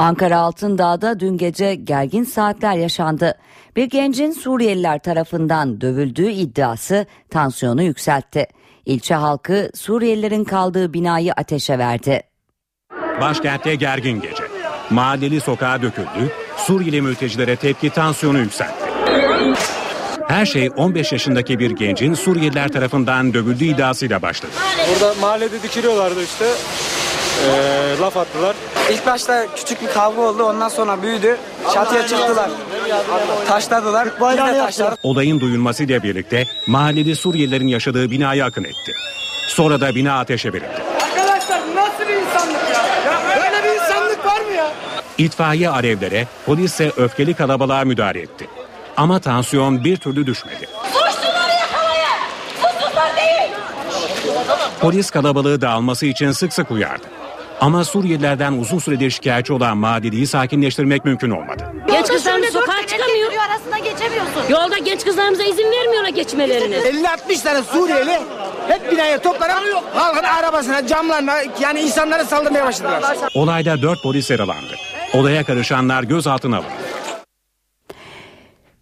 [0.02, 3.38] Ankara Altındağ'da dün gece gergin saatler yaşandı.
[3.76, 8.48] Bir gencin Suriyeliler tarafından dövüldüğü iddiası tansiyonu yükseltti.
[8.86, 12.22] İlçe halkı Suriyelilerin kaldığı binayı ateşe verdi.
[13.22, 14.44] Başkentte gergin gece.
[14.90, 16.32] Mahalleli sokağa döküldü.
[16.58, 18.86] Suriyeli mültecilere tepki tansiyonu yükseltti.
[20.28, 24.52] Her şey 15 yaşındaki bir gencin Suriyeliler tarafından dövüldüğü iddiasıyla başladı.
[24.90, 26.46] Burada mahallede dikiliyorlardı işte.
[27.39, 28.56] Ee, laf attılar.
[28.91, 30.44] İlk başta küçük bir kavga oldu.
[30.44, 31.38] Ondan sonra büyüdü.
[31.74, 32.50] Çatıya çıktılar.
[33.48, 34.08] Taşladılar.
[34.22, 35.00] Biz de taşladık.
[35.04, 38.91] Olayın duyulmasıyla birlikte mahalleli Suriyelilerin yaşadığı binaya akın etti.
[39.48, 40.82] Sonra da bina ateşe verildi.
[41.04, 43.12] Arkadaşlar bu nasıl bir insanlık ya?
[43.12, 44.72] ya böyle bir insanlık var mı ya?
[45.17, 48.48] İtfaiye alevlere, polis ise öfkeli kalabalığa müdahale etti.
[48.98, 50.67] Ama tansiyon bir türlü düşmedi.
[50.88, 52.20] Suçluları yakalayın.
[52.62, 53.52] Suçlular değil.
[54.82, 57.06] Polis kalabalığı dağılması için sık sık uyardı.
[57.62, 61.63] Ama Suriyelilerden uzun süredir şikayetçi olan Madeli'yi sakinleştirmek mümkün olmadı.
[61.88, 63.32] Genç kızlarımız sokağa çıkamıyor.
[63.50, 64.41] Arasında geçemiyorsun.
[64.50, 66.76] Yolda genç kızlarımıza izin vermiyorlar geçmelerine.
[66.78, 68.19] 50-60 tane Suriyeli
[68.67, 73.17] hep binaya toplanan halkın arabasına, camlarına yani insanlara saldırmaya başladılar.
[73.34, 74.76] Olayda 4 polis yaralandı.
[75.13, 76.71] Olaya karışanlar gözaltına alındı.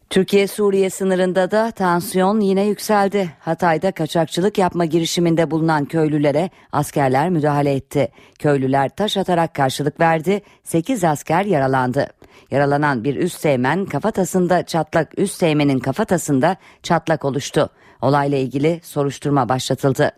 [0.09, 3.31] Türkiye-Suriye sınırında da tansiyon yine yükseldi.
[3.39, 8.11] Hatay'da kaçakçılık yapma girişiminde bulunan köylülere askerler müdahale etti.
[8.39, 10.41] Köylüler taş atarak karşılık verdi.
[10.63, 12.07] 8 asker yaralandı.
[12.51, 17.69] Yaralanan bir üst teğmen kafatasında çatlak üst teğmenin kafatasında çatlak oluştu.
[18.01, 20.11] Olayla ilgili soruşturma başlatıldı.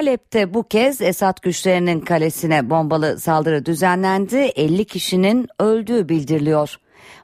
[0.00, 4.36] Halep'te bu kez Esad güçlerinin kalesine bombalı saldırı düzenlendi.
[4.36, 6.76] 50 kişinin öldüğü bildiriliyor.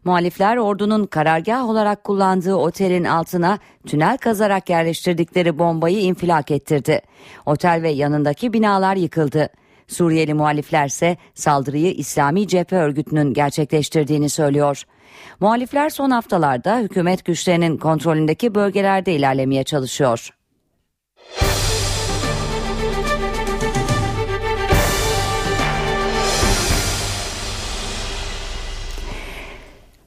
[0.05, 7.01] Muhalifler ordunun karargah olarak kullandığı otelin altına tünel kazarak yerleştirdikleri bombayı infilak ettirdi.
[7.47, 9.49] Otel ve yanındaki binalar yıkıldı.
[9.89, 14.83] Suriyeli muhaliflerse saldırıyı İslami Cephe Örgütü'nün gerçekleştirdiğini söylüyor.
[15.41, 20.31] Muhalifler son haftalarda hükümet güçlerinin kontrolündeki bölgelerde ilerlemeye çalışıyor.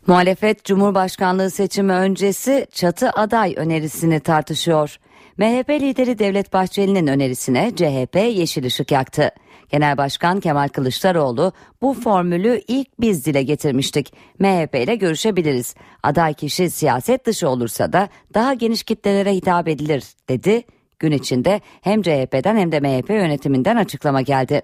[0.10, 4.98] Muhalefet Cumhurbaşkanlığı seçimi öncesi çatı aday önerisini tartışıyor.
[5.38, 9.32] MHP lideri Devlet Bahçeli'nin önerisine CHP yeşil ışık yaktı.
[9.69, 14.13] Genel Başkan Kemal Kılıçdaroğlu bu formülü ilk biz dile getirmiştik.
[14.39, 15.76] MHP ile görüşebiliriz.
[16.04, 20.63] Aday kişi siyaset dışı olursa da daha geniş kitlelere hitap edilir dedi.
[20.99, 24.62] Gün içinde hem CHP'den hem de MHP yönetiminden açıklama geldi.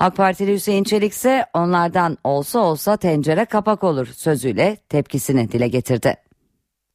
[0.00, 6.16] AK Partili Hüseyin Çelik ise onlardan olsa olsa tencere kapak olur sözüyle tepkisini dile getirdi.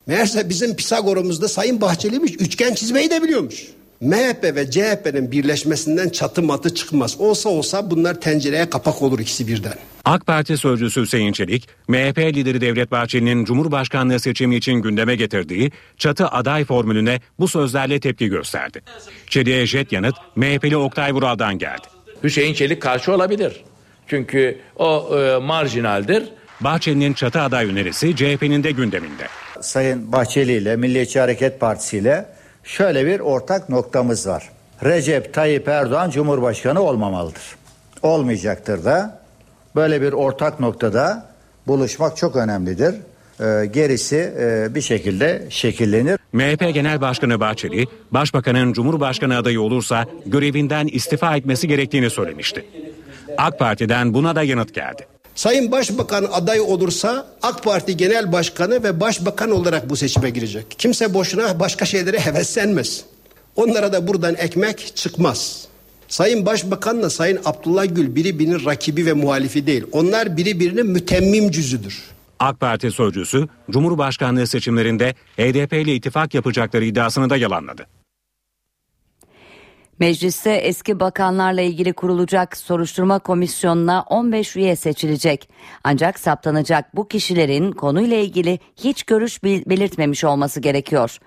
[0.08, 3.68] Meğerse bizim Pisagor'umuzda Sayın Bahçeli'miş üçgen çizmeyi de biliyormuş.
[4.02, 7.16] MHP ve CHP'nin birleşmesinden çatı matı çıkmaz.
[7.20, 9.74] Olsa olsa bunlar tencereye kapak olur ikisi birden.
[10.06, 16.28] AK Parti sözcüsü Hüseyin Çelik, MHP lideri Devlet Bahçeli'nin Cumhurbaşkanlığı seçimi için gündeme getirdiği çatı
[16.28, 18.82] aday formülüne bu sözlerle tepki gösterdi.
[19.28, 21.88] Çelik'e jet yanıt MHP'li Oktay Vural'dan geldi.
[22.24, 23.64] Hüseyin Çelik karşı olabilir.
[24.08, 26.24] Çünkü o e, marjinaldir.
[26.62, 29.28] Bahçeli'nin çatı aday önerisi CHP'nin de gündeminde.
[29.62, 32.26] Sayın Bahçeli ile Milliyetçi Hareket Partisi ile
[32.64, 34.50] şöyle bir ortak noktamız var.
[34.84, 37.56] Recep Tayyip Erdoğan Cumhurbaşkanı olmamalıdır.
[38.02, 39.22] Olmayacaktır da.
[39.76, 41.26] Böyle bir ortak noktada
[41.68, 42.96] buluşmak çok önemlidir.
[43.42, 46.20] Ee, gerisi e, bir şekilde şekillenir.
[46.34, 52.66] MHP Genel Başkanı Bahçeli, Başbakanın Cumhurbaşkanı adayı olursa görevinden istifa etmesi gerektiğini söylemişti.
[53.38, 55.11] AK Parti'den buna da yanıt geldi.
[55.36, 60.66] Sayın Başbakan aday olursa AK Parti Genel Başkanı ve Başbakan olarak bu seçime girecek.
[60.78, 63.04] Kimse boşuna başka şeylere heveslenmez.
[63.56, 65.68] Onlara da buradan ekmek çıkmaz.
[66.08, 69.84] Sayın Başbakanla Sayın Abdullah Gül biri birinin rakibi ve muhalifi değil.
[69.92, 72.04] Onlar biri birinin mütemmim cüzüdür.
[72.40, 77.88] AK Parti sözcüsü Cumhurbaşkanlığı seçimlerinde HDP ile ittifak yapacakları iddiasını da yalanladı.
[80.02, 85.50] Mecliste eski bakanlarla ilgili kurulacak soruşturma komisyonuna 15 üye seçilecek.
[85.84, 91.18] Ancak saptanacak bu kişilerin konuyla ilgili hiç görüş belirtmemiş olması gerekiyor.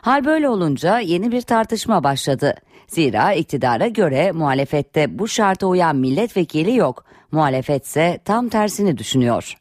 [0.00, 2.54] Hal böyle olunca yeni bir tartışma başladı.
[2.86, 7.04] Zira iktidara göre muhalefette bu şarta uyan milletvekili yok.
[7.32, 9.54] Muhalefetse tam tersini düşünüyor.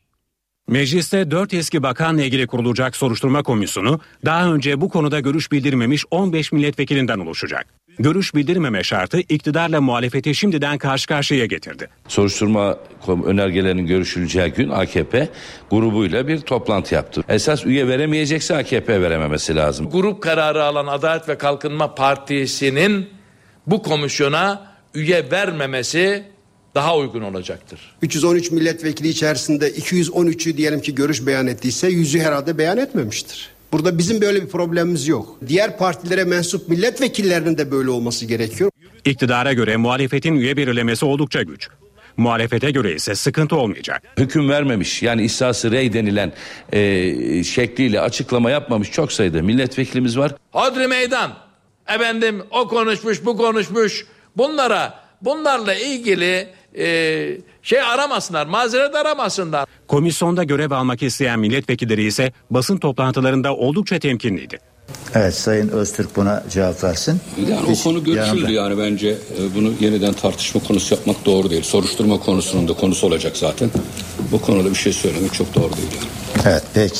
[0.67, 6.51] Mecliste 4 eski bakanla ilgili kurulacak soruşturma komisyonu daha önce bu konuda görüş bildirmemiş 15
[6.51, 7.80] milletvekilinden oluşacak.
[8.01, 11.89] Görüş bildirmeme şartı iktidarla muhalefeti şimdiden karşı karşıya getirdi.
[12.07, 12.77] Soruşturma
[13.25, 15.29] önergelerinin görüşüleceği gün AKP
[15.71, 17.23] grubuyla bir toplantı yaptı.
[17.29, 19.89] Esas üye veremeyecekse AKP verememesi lazım.
[19.89, 23.09] Grup kararı alan Adalet ve Kalkınma Partisi'nin
[23.67, 26.23] bu komisyona üye vermemesi
[26.75, 27.95] daha uygun olacaktır.
[28.01, 33.49] 313 milletvekili içerisinde 213'ü diyelim ki görüş beyan ettiyse yüzü herhalde beyan etmemiştir.
[33.71, 35.37] Burada bizim böyle bir problemimiz yok.
[35.47, 38.71] Diğer partilere mensup milletvekillerinin de böyle olması gerekiyor.
[39.05, 41.69] İktidara göre muhalefetin üye belirlemesi oldukça güç.
[42.17, 44.03] Muhalefete göre ise sıkıntı olmayacak.
[44.17, 46.33] Hüküm vermemiş yani İhsası Rey denilen
[46.73, 50.35] e, şekliyle açıklama yapmamış çok sayıda milletvekilimiz var.
[50.51, 51.31] Hodri meydan.
[51.87, 54.05] Efendim o konuşmuş bu konuşmuş.
[54.37, 59.65] Bunlara bunlarla ilgili e, şey aramasınlar, mazeret aramasınlar.
[59.87, 64.59] Komisyonda görev almak isteyen milletvekilleri ise basın toplantılarında oldukça temkinliydi.
[65.15, 67.19] Evet Sayın Öztürk buna cevap versin.
[67.49, 71.63] Yani Hiç o konu görüşüldü yani bence e, bunu yeniden tartışma konusu yapmak doğru değil.
[71.63, 73.69] Soruşturma konusunun da konusu olacak zaten.
[74.31, 75.87] Bu konuda bir şey söylemek çok doğru değil.
[75.95, 76.41] Yani.
[76.45, 76.99] Evet peki.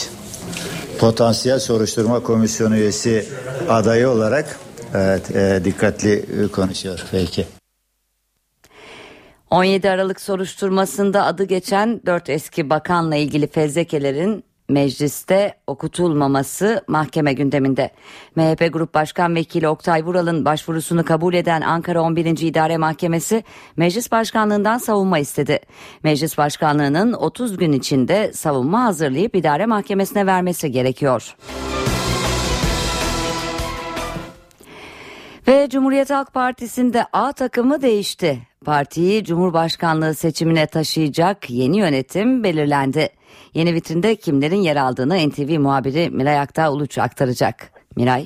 [1.00, 3.26] Potansiyel soruşturma komisyonu üyesi
[3.70, 4.60] adayı olarak
[4.96, 7.00] evet e, dikkatli konuşuyor.
[7.12, 7.46] Peki.
[9.52, 17.92] 17 Aralık soruşturmasında adı geçen 4 eski bakanla ilgili fezlekelerin mecliste okutulmaması mahkeme gündeminde.
[18.36, 22.26] MHP Grup Başkan Vekili Oktay Vural'ın başvurusunu kabul eden Ankara 11.
[22.26, 23.44] İdare Mahkemesi
[23.76, 25.60] meclis başkanlığından savunma istedi.
[26.04, 31.36] Meclis başkanlığının 30 gün içinde savunma hazırlayıp idare mahkemesine vermesi gerekiyor.
[35.48, 38.51] Ve Cumhuriyet Halk Partisi'nde A takımı değişti.
[38.66, 43.10] Partiyi Cumhurbaşkanlığı seçimine taşıyacak yeni yönetim belirlendi.
[43.54, 47.56] Yeni vitrinde kimlerin yer aldığını NTV muhabiri Miray Aktağ Uluç aktaracak.
[47.98, 48.24] Miray.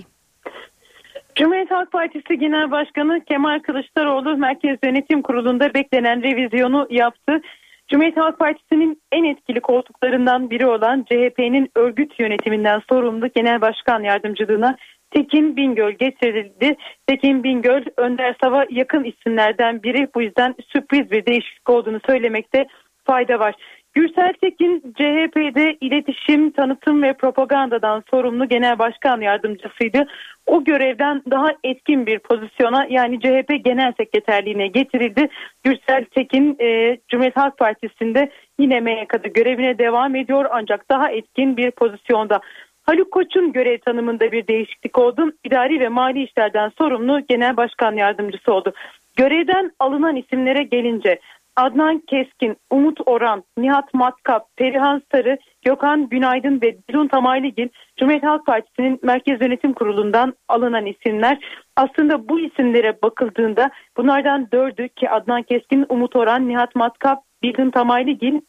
[1.35, 7.41] Cumhuriyet Halk Partisi Genel Başkanı Kemal Kılıçdaroğlu Merkez Yönetim Kurulu'nda beklenen revizyonu yaptı.
[7.87, 14.75] Cumhuriyet Halk Partisi'nin en etkili koltuklarından biri olan CHP'nin örgüt yönetiminden sorumlu Genel Başkan Yardımcılığına
[15.11, 16.75] Tekin Bingöl getirildi.
[17.07, 20.07] Tekin Bingöl Önder Sav'a yakın isimlerden biri.
[20.15, 22.67] Bu yüzden sürpriz bir değişiklik olduğunu söylemekte
[23.05, 23.55] fayda var.
[23.95, 30.07] Gürsel Tekin CHP'de iletişim, tanıtım ve propagandadan sorumlu genel başkan yardımcısıydı.
[30.45, 35.27] O görevden daha etkin bir pozisyona yani CHP genel sekreterliğine getirildi.
[35.63, 41.71] Gürsel Tekin e, Cumhuriyet Halk Partisi'nde yine MYK'da görevine devam ediyor ancak daha etkin bir
[41.71, 42.41] pozisyonda.
[42.85, 45.31] Haluk Koç'un görev tanımında bir değişiklik oldu.
[45.43, 48.73] İdari ve mali işlerden sorumlu genel başkan yardımcısı oldu.
[49.15, 51.19] Görevden alınan isimlere gelince
[51.55, 57.67] Adnan Keskin, Umut Oran, Nihat Matkap, Perihan Sarı, Gökhan Günaydın ve Dilun Tamaylıgil
[57.97, 61.37] Cumhuriyet Halk Partisi'nin Merkez Yönetim Kurulu'ndan alınan isimler.
[61.75, 68.41] Aslında bu isimlere bakıldığında bunlardan dördü ki Adnan Keskin, Umut Oran, Nihat Matkap, Dilun Tamaylıgil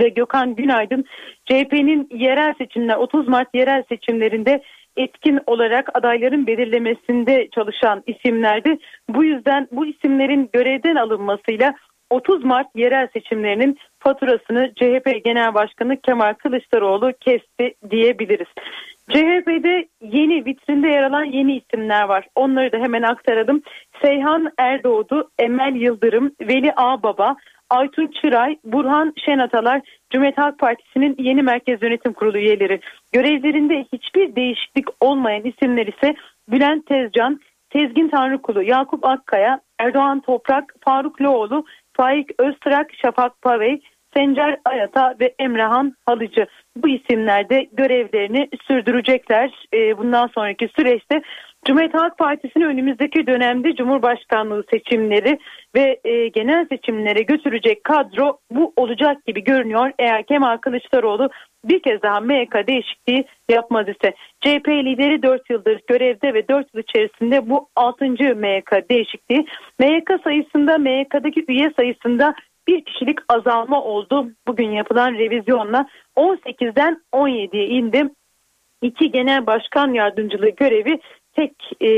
[0.00, 1.04] ve Gökhan Günaydın
[1.44, 4.62] CHP'nin yerel seçimler 30 Mart yerel seçimlerinde
[4.96, 8.78] etkin olarak adayların belirlemesinde çalışan isimlerdi.
[9.08, 11.74] Bu yüzden bu isimlerin görevden alınmasıyla
[12.10, 18.48] 30 Mart yerel seçimlerinin faturasını CHP Genel Başkanı Kemal Kılıçdaroğlu kesti diyebiliriz.
[19.10, 22.28] CHP'de yeni vitrinde yer alan yeni isimler var.
[22.34, 23.62] Onları da hemen aktaralım.
[24.02, 27.36] Seyhan Erdoğdu, Emel Yıldırım, Veli Ağbaba,
[27.70, 32.80] Aytun Çıray, Burhan Şenatalar Cumhuriyet Halk Partisi'nin yeni Merkez Yönetim Kurulu üyeleri.
[33.12, 36.14] Görevlerinde hiçbir değişiklik olmayan isimler ise
[36.48, 43.80] Bülent Tezcan, Tezgin Tanrıkulu, Yakup Akkaya, Erdoğan Toprak, Faruk Loğlu, Faik Öztrak, Şafak Pavey,
[44.16, 46.46] Sencer Ayata ve Emrehan Halıcı.
[46.76, 49.66] Bu isimler de görevlerini sürdürecekler.
[49.74, 51.22] Ee, bundan sonraki süreçte
[51.66, 55.38] Cumhuriyet Halk Partisi'nin önümüzdeki dönemde Cumhurbaşkanlığı seçimleri
[55.74, 59.92] ve e, genel seçimlere götürecek kadro bu olacak gibi görünüyor.
[59.98, 61.30] Eğer Kemal Kılıçdaroğlu
[61.64, 66.82] bir kez daha MYK değişikliği yapmaz ise CHP lideri 4 yıldır görevde ve 4 yıl
[66.82, 68.04] içerisinde bu 6.
[68.34, 69.46] MYK değişikliği.
[69.78, 72.34] MYK sayısında MYK'daki üye sayısında
[72.68, 74.30] bir kişilik azalma oldu.
[74.46, 78.04] Bugün yapılan revizyonla 18'den 17'ye indi.
[78.82, 81.00] İki genel başkan yardımcılığı görevi
[81.36, 81.52] tek
[81.82, 81.90] e,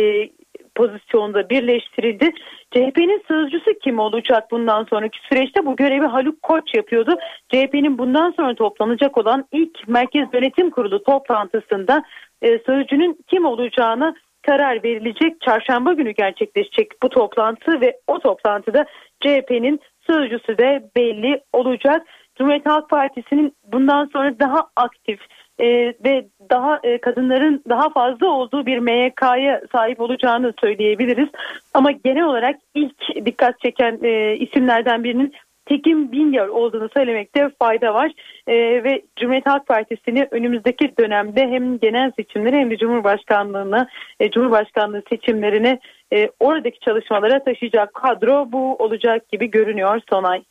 [0.75, 2.31] pozisyonda birleştirildi.
[2.71, 7.17] CHP'nin sözcüsü kim olacak bundan sonraki süreçte bu görevi Haluk Koç yapıyordu.
[7.49, 12.03] CHP'nin bundan sonra toplanacak olan ilk Merkez Yönetim Kurulu toplantısında
[12.43, 14.15] e, sözcünün kim olacağını
[14.47, 15.41] karar verilecek.
[15.41, 18.85] Çarşamba günü gerçekleşecek bu toplantı ve o toplantıda
[19.21, 22.07] CHP'nin sözcüsü de belli olacak.
[22.37, 25.21] Cumhuriyet Halk Partisi'nin bundan sonra daha aktif
[25.61, 25.67] e,
[26.05, 31.29] ve daha e, kadınların daha fazla olduğu bir MYK'ya sahip olacağını söyleyebiliriz.
[31.75, 35.35] Ama genel olarak ilk dikkat çeken e, isimlerden birinin
[35.69, 38.11] Tekin Bingöl olduğunu söylemekte fayda var.
[38.47, 38.55] E,
[38.85, 43.89] ve Cumhuriyet Halk Partisi'ni önümüzdeki dönemde hem genel seçimleri hem de Cumhurbaşkanlığına,
[44.21, 45.81] e, Cumhurbaşkanlığı seçimlerine
[46.13, 50.43] e, oradaki çalışmalara taşıyacak kadro bu olacak gibi görünüyor Sonay.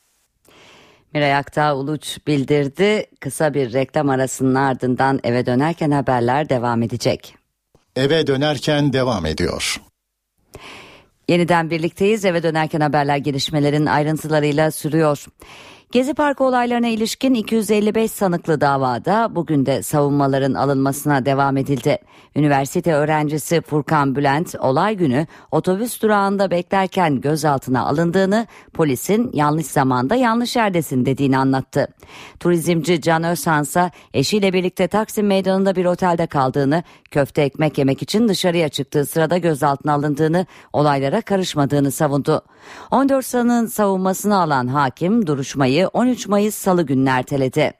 [1.14, 3.06] Miray Aktağ Uluç bildirdi.
[3.20, 7.36] Kısa bir reklam arasının ardından eve dönerken haberler devam edecek.
[7.96, 9.78] Eve dönerken devam ediyor.
[11.28, 12.26] Yeniden birlikteyiz.
[12.26, 15.26] Eve dönerken haberler gelişmelerin ayrıntılarıyla sürüyor.
[15.92, 21.98] Gezi Parkı olaylarına ilişkin 255 sanıklı davada bugün de savunmaların alınmasına devam edildi.
[22.36, 30.56] Üniversite öğrencisi Furkan Bülent olay günü otobüs durağında beklerken gözaltına alındığını, polisin yanlış zamanda yanlış
[30.56, 31.88] yerdesin dediğini anlattı.
[32.40, 38.70] Turizmci Can Özhansa eşiyle birlikte Taksim Meydanı'nda bir otelde kaldığını, köfte ekmek yemek için dışarıya
[38.70, 42.42] çıktığı sırada gözaltına alındığını, olaylara karışmadığını savundu.
[42.92, 47.74] 14 sanığın savunmasını alan hakim duruşmayı 13 Mayıs Salı gününe erteledi.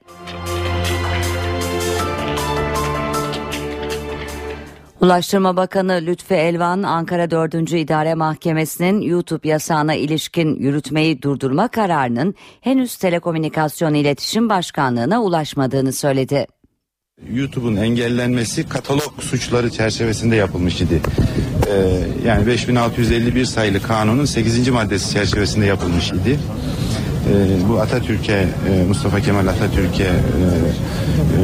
[5.00, 7.54] Ulaştırma Bakanı Lütfi Elvan Ankara 4.
[7.72, 16.46] İdare Mahkemesi'nin YouTube yasağına ilişkin yürütmeyi durdurma kararının henüz Telekomünikasyon İletişim Başkanlığı'na ulaşmadığını söyledi.
[17.32, 21.00] YouTube'un engellenmesi katalog suçları çerçevesinde yapılmış idi.
[21.66, 24.68] Ee, yani 5651 sayılı kanunun 8.
[24.68, 26.38] maddesi çerçevesinde yapılmış idi.
[27.28, 30.08] Ee, bu Atatürk'e, e, Mustafa Kemal Atatürk'e, e,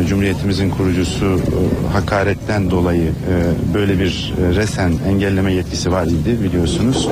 [0.02, 1.40] e, Cumhuriyetimizin kurucusu
[1.92, 3.12] hakaretten dolayı
[3.74, 7.08] böyle bir resen engelleme yetkisi var idi biliyorsunuz.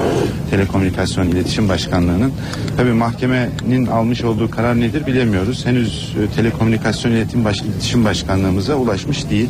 [0.51, 2.33] Telekomünikasyon İletişim Başkanlığı'nın.
[2.77, 5.67] Tabii mahkemenin almış olduğu karar nedir bilemiyoruz.
[5.67, 9.49] Henüz Telekomünikasyon İletişim, İletişim Başkanlığımıza ulaşmış değil.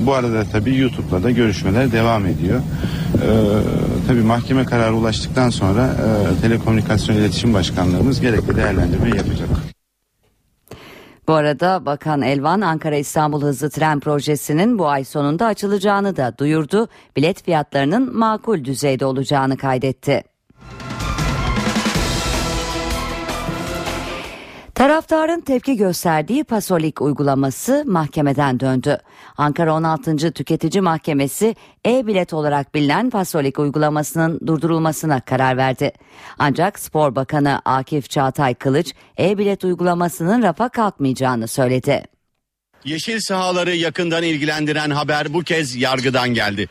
[0.00, 2.60] Bu arada tabii YouTube'la da görüşmeler devam ediyor.
[3.14, 3.28] E,
[4.08, 9.48] tabii mahkeme kararı ulaştıktan sonra e, Telekomünikasyon İletişim Başkanlığımız gerekli değerlendirmeyi yapacak.
[11.28, 16.88] Bu arada Bakan Elvan Ankara İstanbul Hızlı Tren Projesi'nin bu ay sonunda açılacağını da duyurdu.
[17.16, 20.22] Bilet fiyatlarının makul düzeyde olacağını kaydetti.
[24.80, 28.98] Taraftarın tepki gösterdiği Pasolik uygulaması mahkemeden döndü.
[29.36, 30.32] Ankara 16.
[30.32, 31.56] Tüketici Mahkemesi
[31.86, 35.92] e-bilet olarak bilinen Pasolik uygulamasının durdurulmasına karar verdi.
[36.38, 42.02] Ancak Spor Bakanı Akif Çağatay Kılıç e-bilet uygulamasının rafa kalkmayacağını söyledi.
[42.84, 46.68] Yeşil sahaları yakından ilgilendiren haber bu kez yargıdan geldi.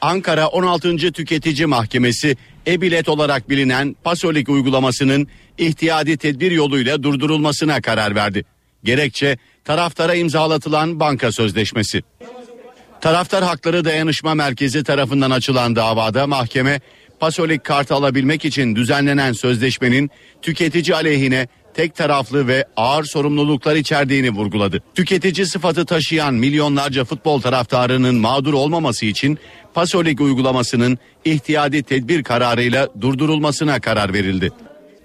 [0.00, 0.96] Ankara 16.
[0.96, 2.36] Tüketici Mahkemesi
[2.66, 8.44] e-bilet olarak bilinen Pasolik uygulamasının ihtiyadi tedbir yoluyla durdurulmasına karar verdi.
[8.84, 12.02] Gerekçe taraftara imzalatılan banka sözleşmesi.
[13.00, 16.80] Taraftar Hakları Dayanışma Merkezi tarafından açılan davada mahkeme
[17.20, 20.10] Pasolik kartı alabilmek için düzenlenen sözleşmenin
[20.42, 24.82] tüketici aleyhine tek taraflı ve ağır sorumluluklar içerdiğini vurguladı.
[24.94, 29.38] Tüketici sıfatı taşıyan milyonlarca futbol taraftarının mağdur olmaması için
[29.74, 34.50] Pasolik uygulamasının ihtiyadi tedbir kararıyla durdurulmasına karar verildi.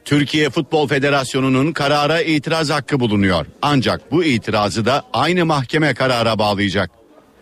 [0.06, 3.46] Türkiye Futbol Federasyonu'nun karara itiraz hakkı bulunuyor.
[3.62, 6.92] Ancak bu itirazı da aynı mahkeme karara bağlayacak.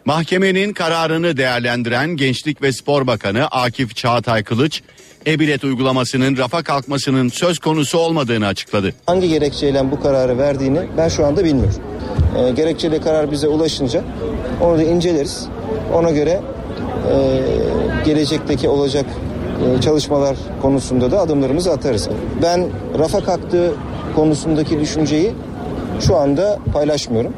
[0.05, 4.81] Mahkemenin kararını değerlendiren Gençlik ve Spor Bakanı Akif Çağatay Kılıç,
[5.25, 8.93] e-bilet uygulamasının rafa kalkmasının söz konusu olmadığını açıkladı.
[9.05, 11.81] Hangi gerekçeyle bu kararı verdiğini ben şu anda bilmiyorum.
[12.37, 14.03] E, gerekçeli karar bize ulaşınca
[14.61, 15.47] onu da inceleriz.
[15.93, 16.41] Ona göre
[17.11, 17.39] e,
[18.05, 19.05] gelecekteki olacak
[19.77, 22.09] e, çalışmalar konusunda da adımlarımızı atarız.
[22.41, 22.69] Ben
[22.99, 23.73] rafa kalktığı
[24.15, 25.31] konusundaki düşünceyi
[25.99, 27.33] şu anda paylaşmıyorum.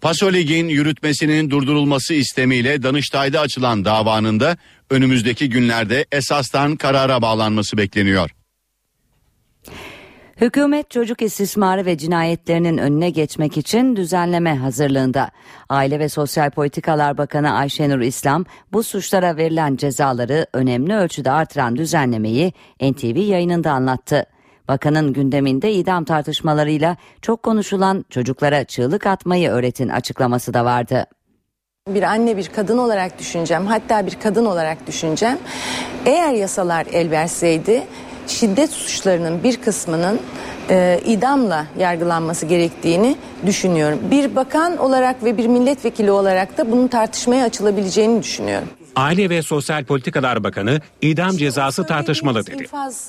[0.00, 4.56] Pasolig'in yürütmesinin durdurulması istemiyle Danıştay'da açılan davanın da
[4.90, 8.30] önümüzdeki günlerde esastan karara bağlanması bekleniyor.
[10.40, 15.30] Hükümet çocuk istismarı ve cinayetlerinin önüne geçmek için düzenleme hazırlığında.
[15.68, 22.52] Aile ve Sosyal Politikalar Bakanı Ayşenur İslam bu suçlara verilen cezaları önemli ölçüde artıran düzenlemeyi
[22.82, 24.26] NTV yayınında anlattı.
[24.68, 31.06] Bakanın gündeminde idam tartışmalarıyla çok konuşulan çocuklara çığlık atmayı öğretin açıklaması da vardı.
[31.94, 35.38] Bir anne bir kadın olarak düşüneceğim hatta bir kadın olarak düşüneceğim.
[36.06, 37.82] Eğer yasalar el verseydi
[38.26, 40.20] şiddet suçlarının bir kısmının
[40.70, 43.16] e, idamla yargılanması gerektiğini
[43.46, 43.98] düşünüyorum.
[44.10, 48.68] Bir bakan olarak ve bir milletvekili olarak da bunun tartışmaya açılabileceğini düşünüyorum.
[48.96, 52.66] Aile ve Sosyal Politikalar Bakanı idam cezası tartışmalı dedi.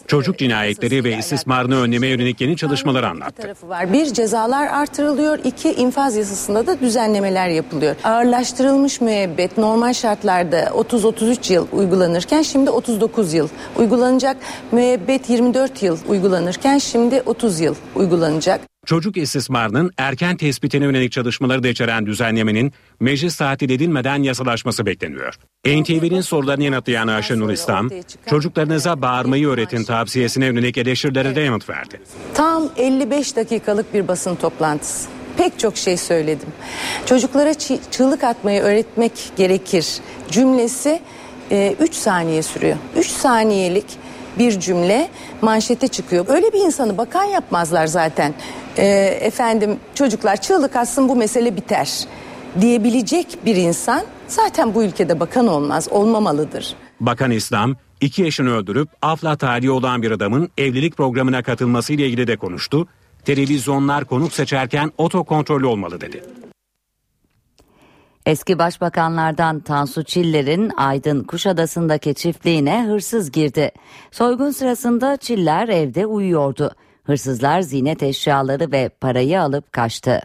[0.07, 3.53] Çocuk cinayetleri ve istismarını önleme yönelik yeni çalışmaları anlattı.
[3.93, 7.95] Bir cezalar artırılıyor, iki infaz yasasında da düzenlemeler yapılıyor.
[8.03, 14.38] Ağırlaştırılmış müebbet normal şartlarda 30-33 yıl uygulanırken şimdi 39 yıl uygulanacak.
[14.71, 18.70] Müebbet 24 yıl uygulanırken şimdi 30 yıl uygulanacak.
[18.86, 25.34] Çocuk istismarının erken tespitine yönelik çalışmaları da içeren düzenlemenin meclis tatil edilmeden yasalaşması bekleniyor.
[25.65, 27.89] NTV'nin sorularını yanıtlayan Ayşenur İslam,
[28.29, 32.01] çocuklarınıza bağırmayı öğretin tavsiyesine yönelik eleştirilere de yanıt verdi.
[32.34, 35.09] Tam 55 dakikalık bir basın toplantısı.
[35.38, 36.49] Pek çok şey söyledim.
[37.05, 37.53] Çocuklara
[37.91, 39.88] çığlık atmayı öğretmek gerekir
[40.32, 41.01] cümlesi
[41.51, 42.77] 3 e, saniye sürüyor.
[42.97, 43.86] 3 saniyelik
[44.39, 45.09] bir cümle
[45.41, 46.25] manşete çıkıyor.
[46.27, 48.34] Öyle bir insanı bakan yapmazlar zaten.
[48.78, 48.86] E,
[49.22, 52.05] efendim çocuklar çığlık atsın bu mesele biter
[52.61, 56.76] diyebilecek bir insan zaten bu ülkede bakan olmaz, olmamalıdır.
[56.99, 62.38] Bakan İslam, iki eşini öldürüp afla tarihi olan bir adamın evlilik programına katılmasıyla ilgili de
[62.38, 62.88] konuştu.
[63.26, 66.24] Televizyonlar konuk seçerken otokontrollü olmalı dedi.
[68.26, 73.72] Eski başbakanlardan Tansu Çiller'in Aydın Kuşadası'ndaki çiftliğine hırsız girdi.
[74.11, 76.72] Soygun sırasında Çiller evde uyuyordu.
[77.03, 80.21] Hırsızlar ziynet eşyaları ve parayı alıp kaçtı.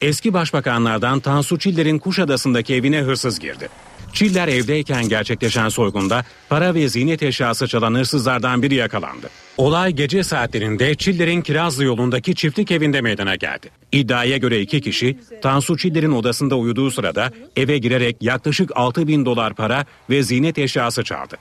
[0.00, 3.68] Eski başbakanlardan Tansu Çiller'in Kuşadası'ndaki evine hırsız girdi.
[4.12, 9.28] Çiller evdeyken gerçekleşen soygunda para ve ziynet eşyası çalan hırsızlardan biri yakalandı.
[9.56, 13.70] Olay gece saatlerinde Çiller'in Kirazlı yolundaki çiftlik evinde meydana geldi.
[13.92, 19.54] İddiaya göre iki kişi Tansu Çiller'in odasında uyuduğu sırada eve girerek yaklaşık 6 bin dolar
[19.54, 21.36] para ve ziynet eşyası çaldı.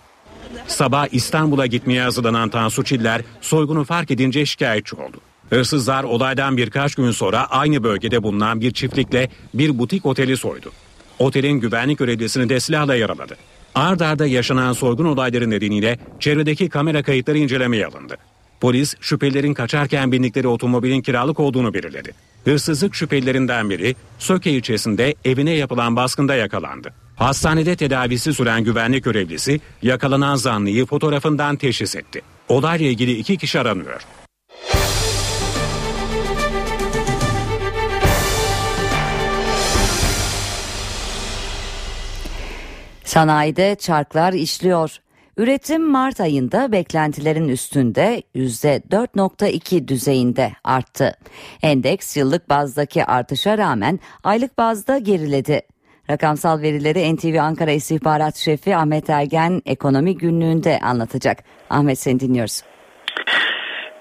[0.67, 5.17] Sabah İstanbul'a gitmeye hazırlanan Tansu Çiller soygunu fark edince şikayetçi oldu.
[5.49, 10.71] Hırsızlar olaydan birkaç gün sonra aynı bölgede bulunan bir çiftlikle bir butik oteli soydu.
[11.19, 13.35] Otelin güvenlik görevlisini de silahla yaraladı.
[13.75, 18.17] Ard arda yaşanan soygun olayları nedeniyle çevredeki kamera kayıtları incelemeye alındı.
[18.61, 22.13] Polis şüphelilerin kaçarken bindikleri otomobilin kiralık olduğunu belirledi.
[22.43, 26.93] hırsızlık şüphelilerinden biri Söke ilçesinde evine yapılan baskında yakalandı.
[27.15, 32.21] Hastanede tedavisi süren güvenlik görevlisi yakalanan zanlıyı fotoğrafından teşhis etti.
[32.49, 34.01] Olayla ilgili iki kişi aranıyor.
[43.03, 44.97] Sanayide çarklar işliyor.
[45.37, 51.13] Üretim Mart ayında beklentilerin üstünde %4.2 düzeyinde arttı.
[51.61, 55.61] Endeks yıllık bazdaki artışa rağmen aylık bazda geriledi.
[56.09, 61.37] Rakamsal verileri NTV Ankara İstihbarat Şefi Ahmet Ergen ekonomi günlüğünde anlatacak.
[61.69, 62.61] Ahmet seni dinliyoruz.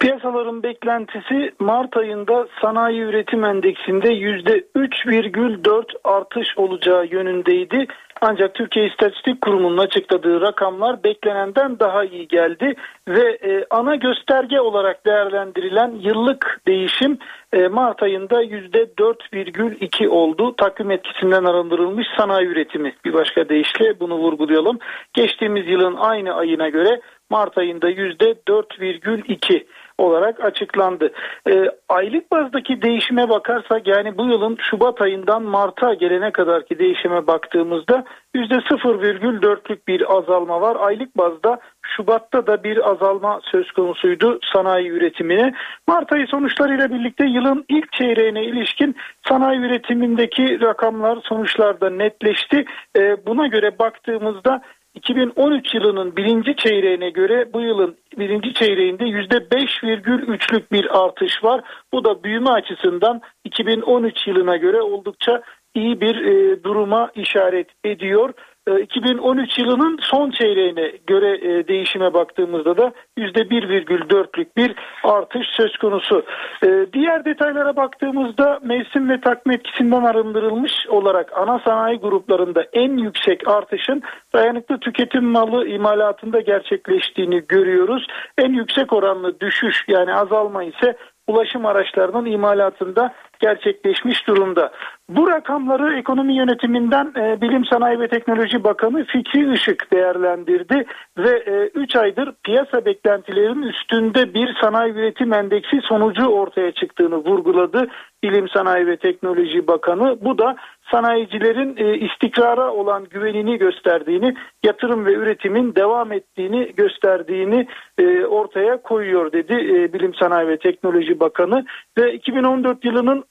[0.00, 7.86] Piyasaların beklentisi Mart ayında sanayi üretim endeksinde %3,4 artış olacağı yönündeydi.
[8.26, 12.74] Ancak Türkiye İstatistik Kurumu'nun açıkladığı rakamlar beklenenden daha iyi geldi
[13.08, 17.18] ve e, ana gösterge olarak değerlendirilen yıllık değişim
[17.52, 20.56] e, Mart ayında %4,2 oldu.
[20.56, 24.78] Takvim etkisinden arındırılmış sanayi üretimi bir başka deyişle bunu vurgulayalım.
[25.14, 27.00] Geçtiğimiz yılın aynı ayına göre
[27.30, 29.64] Mart ayında %4,2
[29.98, 31.12] olarak açıklandı.
[31.48, 38.04] E, aylık bazdaki değişime bakarsak yani bu yılın Şubat ayından Mart'a gelene kadarki değişime baktığımızda
[38.34, 40.76] %0,4'lük bir azalma var.
[40.80, 45.54] Aylık bazda Şubat'ta da bir azalma söz konusuydu sanayi üretimine.
[45.88, 48.96] Mart ayı sonuçlarıyla birlikte yılın ilk çeyreğine ilişkin
[49.28, 52.64] sanayi üretimindeki rakamlar sonuçlarda netleşti.
[52.98, 54.62] E, buna göre baktığımızda
[54.94, 61.60] 2013 yılının birinci çeyreğine göre bu yılın birinci çeyreğinde %5,3'lük bir artış var.
[61.92, 65.42] Bu da büyüme açısından 2013 yılına göre oldukça
[65.74, 68.32] iyi bir e, duruma işaret ediyor.
[68.66, 76.24] 2013 yılının son çeyreğine göre e, değişime baktığımızda da %1,4'lük bir artış söz konusu.
[76.66, 83.48] E, diğer detaylara baktığımızda mevsim ve takvim etkisinden arındırılmış olarak ana sanayi gruplarında en yüksek
[83.48, 84.02] artışın
[84.34, 88.06] dayanıklı tüketim malı imalatında gerçekleştiğini görüyoruz.
[88.38, 90.96] En yüksek oranlı düşüş yani azalma ise
[91.26, 94.72] ulaşım araçlarının imalatında gerçekleşmiş durumda.
[95.08, 100.84] Bu rakamları ekonomi yönetiminden e, Bilim Sanayi ve Teknoloji Bakanı Fikri Işık değerlendirdi
[101.18, 107.88] ve 3 e, aydır piyasa beklentilerinin üstünde bir sanayi üretim endeksi sonucu ortaya çıktığını vurguladı.
[108.22, 110.56] Bilim Sanayi ve Teknoloji Bakanı bu da
[110.90, 117.66] sanayicilerin e, istikrara olan güvenini gösterdiğini, yatırım ve üretimin devam ettiğini gösterdiğini
[117.98, 121.64] e, ortaya koyuyor dedi e, Bilim Sanayi ve Teknoloji Bakanı
[121.98, 123.24] ve 2014 yılının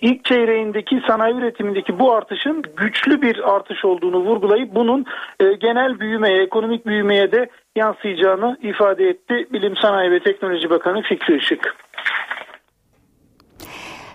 [0.00, 5.04] ilk çeyreğindeki sanayi üretimindeki bu artışın güçlü bir artış olduğunu vurgulayıp bunun
[5.40, 11.36] e, genel büyümeye, ekonomik büyümeye de yansıyacağını ifade etti Bilim Sanayi ve Teknoloji Bakanı Fikri
[11.36, 11.76] Işık.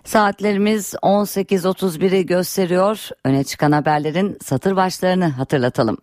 [0.03, 3.09] Saatlerimiz 18.31'i gösteriyor.
[3.25, 5.97] Öne çıkan haberlerin satır başlarını hatırlatalım.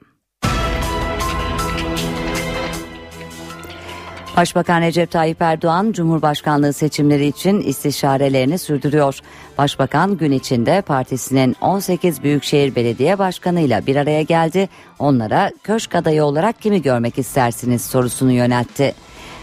[4.39, 9.18] Başbakan Recep Tayyip Erdoğan Cumhurbaşkanlığı seçimleri için istişarelerini sürdürüyor.
[9.59, 14.68] Başbakan gün içinde partisinin 18 Büyükşehir Belediye Başkanı ile bir araya geldi.
[14.99, 18.95] Onlara köşk adayı olarak kimi görmek istersiniz sorusunu yöneltti.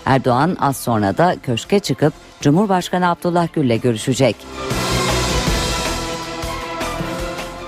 [0.06, 4.36] Erdoğan az sonra da köşke çıkıp Cumhurbaşkanı Abdullah Gül'le görüşecek.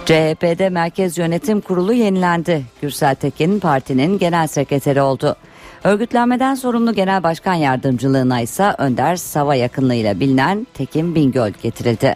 [0.05, 2.65] CHP'de Merkez Yönetim Kurulu yenilendi.
[2.81, 5.35] Gürsel Tekin partinin genel sekreteri oldu.
[5.83, 12.15] Örgütlenmeden sorumlu genel başkan yardımcılığına ise Önder Sava yakınlığıyla bilinen Tekin Bingöl getirildi.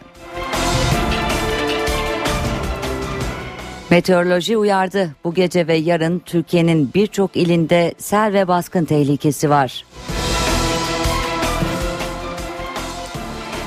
[3.90, 5.16] Meteoroloji uyardı.
[5.24, 9.86] Bu gece ve yarın Türkiye'nin birçok ilinde sel ve baskın tehlikesi var.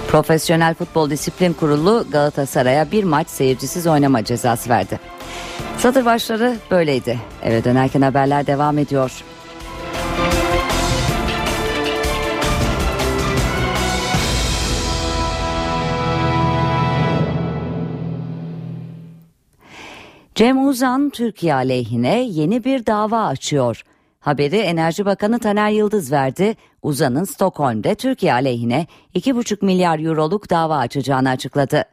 [0.08, 5.00] Profesyonel Futbol Disiplin Kurulu Galatasaray'a bir maç seyircisiz oynama cezası verdi.
[5.78, 7.18] Satır başları böyleydi.
[7.42, 9.24] Eve dönerken haberler devam ediyor.
[20.34, 23.82] Cem Uzan Türkiye aleyhine yeni bir dava açıyor.
[24.20, 26.56] Haberi Enerji Bakanı Taner Yıldız verdi.
[26.82, 31.84] Uzan'ın Stockholm'de Türkiye aleyhine 2,5 milyar euroluk dava açacağını açıkladı.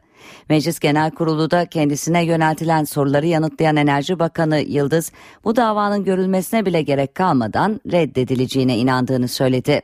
[0.48, 5.12] Meclis Genel Kurulu da kendisine yöneltilen soruları yanıtlayan Enerji Bakanı Yıldız
[5.44, 9.82] bu davanın görülmesine bile gerek kalmadan reddedileceğine inandığını söyledi.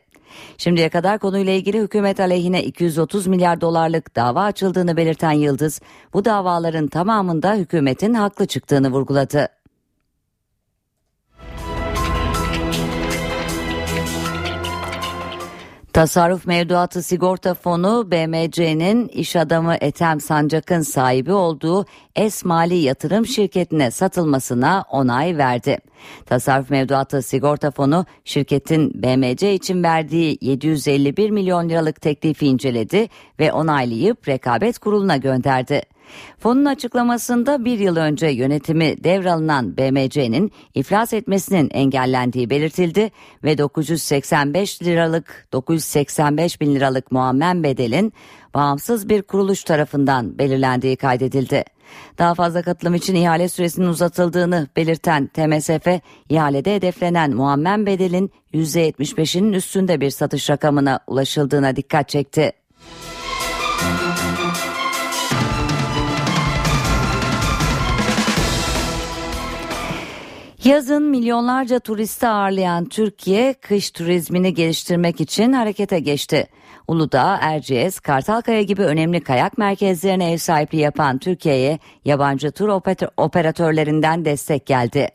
[0.58, 5.80] Şimdiye kadar konuyla ilgili hükümet aleyhine 230 milyar dolarlık dava açıldığını belirten Yıldız,
[6.12, 9.57] bu davaların tamamında hükümetin haklı çıktığını vurguladı.
[15.98, 21.86] Tasarruf Mevduatı Sigorta Fonu BMC'nin iş adamı Ethem Sancak'ın sahibi olduğu
[22.16, 25.78] Esmali Yatırım Şirketi'ne satılmasına onay verdi.
[26.26, 33.08] Tasarruf Mevduatı Sigorta Fonu şirketin BMC için verdiği 751 milyon liralık teklifi inceledi
[33.40, 35.82] ve onaylayıp rekabet kuruluna gönderdi.
[36.38, 43.10] Fonun açıklamasında bir yıl önce yönetimi devralınan BMC'nin iflas etmesinin engellendiği belirtildi
[43.44, 48.12] ve 985 liralık 985 bin liralık muammen bedelin
[48.54, 51.64] bağımsız bir kuruluş tarafından belirlendiği kaydedildi.
[52.18, 60.00] Daha fazla katılım için ihale süresinin uzatıldığını belirten TMSF, ihalede hedeflenen muammen bedelin %75'inin üstünde
[60.00, 62.52] bir satış rakamına ulaşıldığına dikkat çekti.
[70.68, 76.46] Yazın milyonlarca turisti ağırlayan Türkiye kış turizmini geliştirmek için harekete geçti.
[76.88, 82.68] Uludağ, Erciyes, Kartalkaya gibi önemli kayak merkezlerine ev sahipliği yapan Türkiye'ye yabancı tur
[83.16, 85.08] operatörlerinden destek geldi.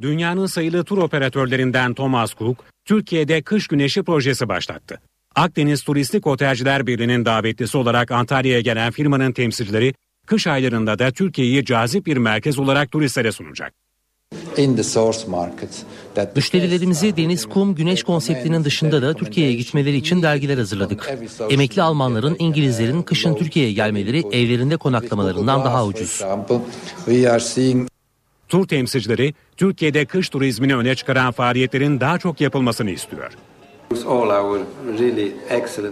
[0.00, 5.00] Dünyanın sayılı tur operatörlerinden Thomas Cook, Türkiye'de kış güneşi projesi başlattı.
[5.36, 9.94] Akdeniz Turistik Otelciler Birliği'nin davetlisi olarak Antalya'ya gelen firmanın temsilcileri,
[10.26, 13.72] kış aylarında da Türkiye'yi cazip bir merkez olarak turistlere sunacak.
[16.36, 21.14] Müşterilerimizi deniz, kum, güneş konseptinin dışında da Türkiye'ye gitmeleri için dergiler hazırladık.
[21.50, 26.22] Emekli Almanların, İngilizlerin kışın Türkiye'ye gelmeleri evlerinde konaklamalarından daha ucuz.
[28.48, 33.32] Tur temsilcileri Türkiye'de kış turizmini öne çıkaran faaliyetlerin daha çok yapılmasını istiyor.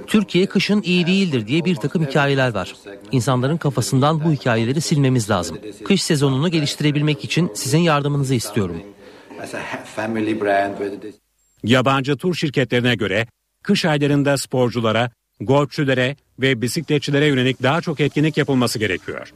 [0.06, 2.74] Türkiye kışın iyi değildir diye bir takım hikayeler var.
[3.12, 5.58] İnsanların kafasından bu hikayeleri silmemiz lazım.
[5.84, 8.82] Kış sezonunu geliştirebilmek için sizin yardımınızı istiyorum.
[11.64, 13.26] Yabancı tur şirketlerine göre
[13.62, 19.32] kış aylarında sporculara, golfçülere ve bisikletçilere yönelik daha çok etkinlik yapılması gerekiyor.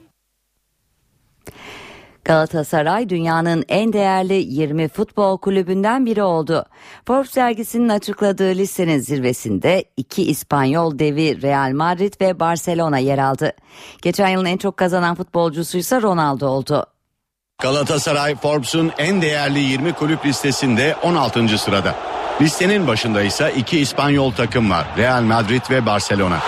[2.25, 6.65] Galatasaray dünyanın en değerli 20 futbol kulübünden biri oldu.
[7.07, 13.53] Forbes dergisinin açıkladığı listenin zirvesinde iki İspanyol devi Real Madrid ve Barcelona yer aldı.
[14.03, 16.87] Geçen yılın en çok kazanan futbolcusu ise Ronaldo oldu.
[17.63, 21.59] Galatasaray Forbes'un en değerli 20 kulüp listesinde 16.
[21.59, 21.95] sırada.
[22.41, 24.87] Listenin başında ise iki İspanyol takım var.
[24.99, 26.39] Real Madrid ve Barcelona.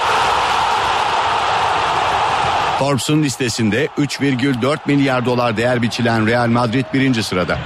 [2.78, 7.58] Forbes'un listesinde 3,4 milyar dolar değer biçilen Real Madrid birinci sırada.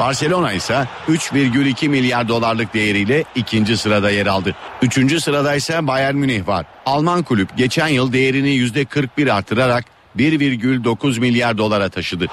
[0.00, 4.54] Barcelona ise 3,2 milyar dolarlık değeriyle ikinci sırada yer aldı.
[4.82, 6.66] Üçüncü sırada ise Bayern Münih var.
[6.86, 9.84] Alman kulüp geçen yıl değerini %41 artırarak
[10.18, 12.26] 1,9 milyar dolara taşıdı.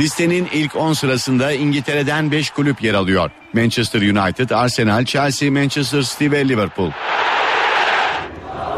[0.00, 3.30] Listenin ilk 10 sırasında İngiltere'den 5 kulüp yer alıyor.
[3.52, 6.90] Manchester United, Arsenal, Chelsea, Manchester City ve Liverpool.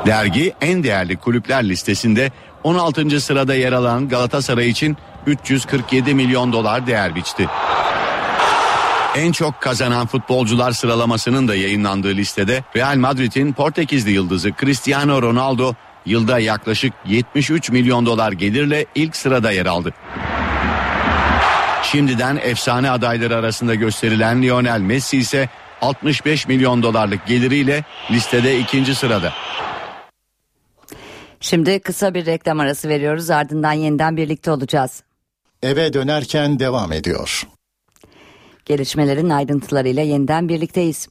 [0.07, 2.31] Dergi en değerli kulüpler listesinde
[2.65, 3.21] 16.
[3.21, 4.97] sırada yer alan Galatasaray için
[5.27, 7.49] 347 milyon dolar değer biçti.
[9.17, 15.75] En çok kazanan futbolcular sıralamasının da yayınlandığı listede Real Madrid'in Portekizli yıldızı Cristiano Ronaldo
[16.07, 19.95] yılda yaklaşık 73 milyon dolar gelirle ilk sırada yer aldı.
[21.83, 25.49] Şimdiden efsane adayları arasında gösterilen Lionel Messi ise
[25.81, 29.33] 65 milyon dolarlık geliriyle listede ikinci sırada.
[31.43, 35.03] Şimdi kısa bir reklam arası veriyoruz ardından yeniden birlikte olacağız.
[35.63, 37.49] Eve dönerken devam ediyor.
[38.65, 41.09] Gelişmelerin ayrıntılarıyla yeniden birlikteyiz.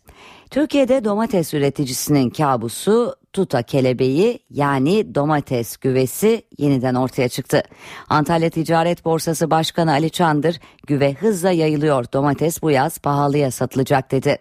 [0.49, 7.63] Türkiye'de domates üreticisinin kabusu tuta kelebeği yani domates güvesi yeniden ortaya çıktı.
[8.09, 14.37] Antalya Ticaret Borsası Başkanı Ali Çandır güve hızla yayılıyor domates bu yaz pahalıya satılacak dedi.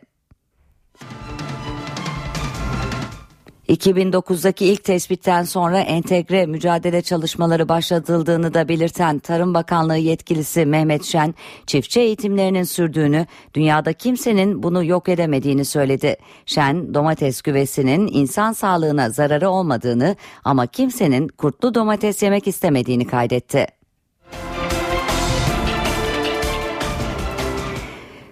[3.70, 11.34] 2009'daki ilk tespitten sonra entegre mücadele çalışmaları başlatıldığını da belirten Tarım Bakanlığı yetkilisi Mehmet Şen,
[11.66, 16.16] çiftçi eğitimlerinin sürdüğünü, dünyada kimsenin bunu yok edemediğini söyledi.
[16.46, 23.66] Şen, domates güvesinin insan sağlığına zararı olmadığını ama kimsenin kurtlu domates yemek istemediğini kaydetti.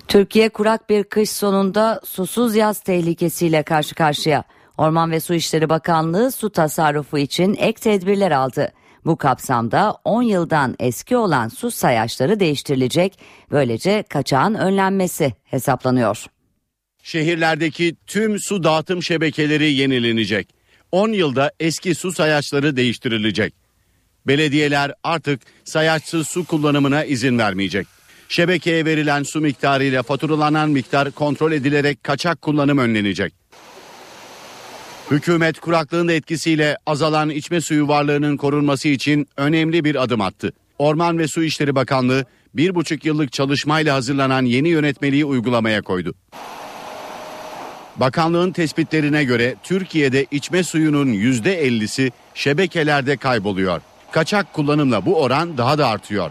[0.08, 4.44] Türkiye kurak bir kış sonunda susuz yaz tehlikesiyle karşı karşıya.
[4.78, 8.72] Orman ve Su İşleri Bakanlığı su tasarrufu için ek tedbirler aldı.
[9.04, 13.18] Bu kapsamda 10 yıldan eski olan su sayaçları değiştirilecek.
[13.50, 16.24] Böylece kaçağın önlenmesi hesaplanıyor.
[17.02, 20.48] Şehirlerdeki tüm su dağıtım şebekeleri yenilenecek.
[20.92, 23.54] 10 yılda eski su sayaçları değiştirilecek.
[24.26, 27.86] Belediyeler artık sayaçsız su kullanımına izin vermeyecek.
[28.28, 33.47] Şebekeye verilen su miktarıyla faturalanan miktar kontrol edilerek kaçak kullanım önlenecek.
[35.10, 40.52] Hükümet kuraklığın da etkisiyle azalan içme suyu varlığının korunması için önemli bir adım attı.
[40.78, 46.14] Orman ve Su İşleri Bakanlığı bir buçuk yıllık çalışmayla hazırlanan yeni yönetmeliği uygulamaya koydu.
[47.96, 53.80] Bakanlığın tespitlerine göre Türkiye'de içme suyunun %50'si şebekelerde kayboluyor.
[54.10, 56.30] Kaçak kullanımla bu oran daha da artıyor.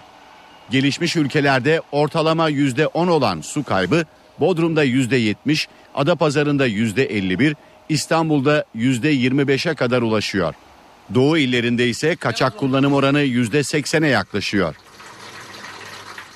[0.69, 4.05] Gelişmiş ülkelerde ortalama %10 olan su kaybı
[4.39, 7.55] Bodrum'da %70, Adapazarı'nda %51,
[7.89, 10.53] İstanbul'da %25'e kadar ulaşıyor.
[11.13, 14.75] Doğu illerinde ise kaçak kullanım oranı %80'e yaklaşıyor.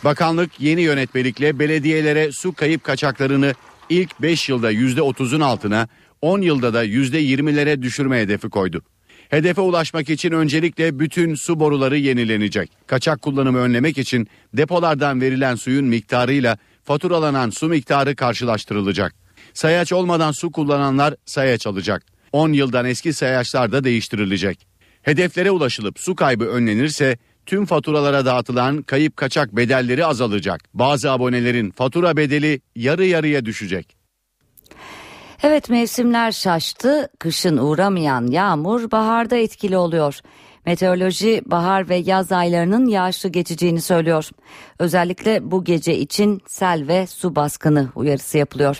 [0.03, 3.53] Bakanlık yeni yönetmelikle belediyelere su kayıp kaçaklarını
[3.89, 5.87] ilk 5 yılda %30'un altına,
[6.21, 8.81] 10 yılda da %20'lere düşürme hedefi koydu.
[9.29, 12.71] Hedefe ulaşmak için öncelikle bütün su boruları yenilenecek.
[12.87, 19.20] Kaçak kullanımı önlemek için depolardan verilen suyun miktarıyla faturalanan su miktarı karşılaştırılacak.
[19.53, 22.03] Sayaç olmadan su kullananlar sayaç alacak.
[22.31, 24.67] 10 yıldan eski sayaçlar da değiştirilecek.
[25.01, 30.61] Hedeflere ulaşılıp su kaybı önlenirse tüm faturalara dağıtılan kayıp kaçak bedelleri azalacak.
[30.73, 34.01] Bazı abonelerin fatura bedeli yarı yarıya düşecek.
[35.43, 37.09] Evet mevsimler şaştı.
[37.19, 40.19] Kışın uğramayan yağmur baharda etkili oluyor.
[40.65, 44.29] Meteoroloji bahar ve yaz aylarının yağışlı geçeceğini söylüyor.
[44.79, 48.79] Özellikle bu gece için sel ve su baskını uyarısı yapılıyor.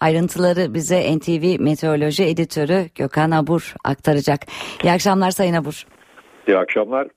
[0.00, 4.40] Ayrıntıları bize NTV Meteoroloji Editörü Gökhan Abur aktaracak.
[4.84, 5.86] İyi akşamlar Sayın Abur.
[6.48, 7.08] İyi akşamlar.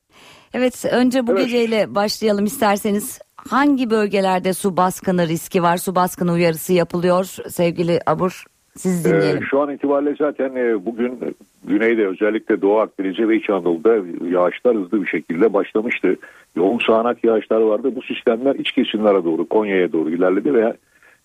[0.54, 1.46] Evet önce bu evet.
[1.46, 3.20] geceyle başlayalım isterseniz.
[3.36, 5.78] Hangi bölgelerde su baskını riski var?
[5.78, 8.46] Su baskını uyarısı yapılıyor sevgili Abur.
[8.78, 9.44] Siz dinleyelim.
[9.44, 11.20] Ee, şu an itibariyle zaten e, bugün
[11.64, 13.96] güneyde özellikle Doğu Akdeniz'e ve İç Anadolu'da
[14.30, 16.16] yağışlar hızlı bir şekilde başlamıştı.
[16.56, 17.96] Yoğun sağanak yağışlar vardı.
[17.96, 20.74] Bu sistemler iç kesimlere doğru Konya'ya doğru ilerledi ve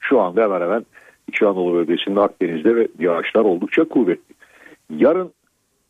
[0.00, 0.84] şu anda hemen hemen
[1.28, 4.34] İç Anadolu bölgesinde Akdeniz'de ve yağışlar oldukça kuvvetli.
[4.96, 5.30] Yarın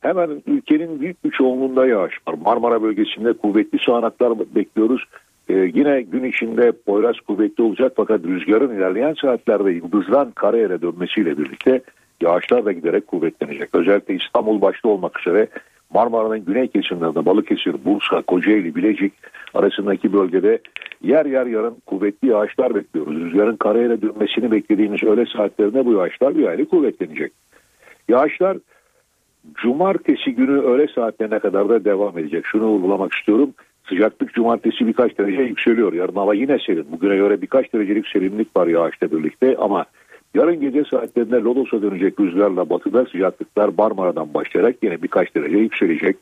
[0.00, 2.34] hemen ülkenin büyük bir çoğunluğunda yağış var.
[2.44, 5.04] Marmara bölgesinde kuvvetli sağanaklar bekliyoruz.
[5.50, 11.80] Ee, yine gün içinde Poyraz kuvvetli olacak fakat rüzgarın ilerleyen saatlerde yıldızdan karayere dönmesiyle birlikte
[12.20, 13.74] yağışlar da giderek kuvvetlenecek.
[13.74, 15.48] Özellikle İstanbul başta olmak üzere
[15.94, 19.12] Marmara'nın güney kesimlerinde Balıkesir, Bursa, Kocaeli, Bilecik
[19.54, 20.58] arasındaki bölgede
[21.02, 23.20] yer yer yarın kuvvetli yağışlar bekliyoruz.
[23.20, 27.32] Rüzgarın karayere dönmesini beklediğimiz öğle saatlerinde bu yağışlar bir aile kuvvetlenecek.
[28.08, 28.58] Yağışlar
[29.54, 32.46] cumartesi günü öğle saatlerine kadar da devam edecek.
[32.46, 33.54] Şunu vurgulamak istiyorum.
[33.88, 35.92] Sıcaklık cumartesi birkaç derece yükseliyor.
[35.92, 36.86] Yarın hava yine serin.
[36.92, 39.84] Bugüne göre birkaç derecelik serinlik var yağışla birlikte ama
[40.34, 46.16] yarın gece saatlerinde Lodos'a dönecek rüzgarla batıda sıcaklıklar Marmara'dan başlayarak yine birkaç derece yükselecek.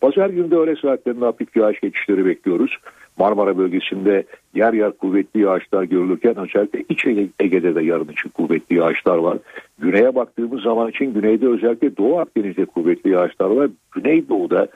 [0.00, 2.78] Pazar günü de öğle saatlerinde hafif yağış geçişleri bekliyoruz.
[3.18, 7.06] Marmara bölgesinde yer yer kuvvetli yağışlar görülürken özellikle iç
[7.40, 9.38] Ege'de de yarın için kuvvetli yağışlar var.
[9.78, 13.70] Güneye baktığımız zaman için güneyde özellikle Doğu Akdeniz'de kuvvetli yağışlar var.
[13.92, 14.68] Güneydoğu'da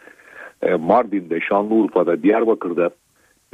[0.80, 2.90] Mardin'de, Şanlıurfa'da, Diyarbakır'da,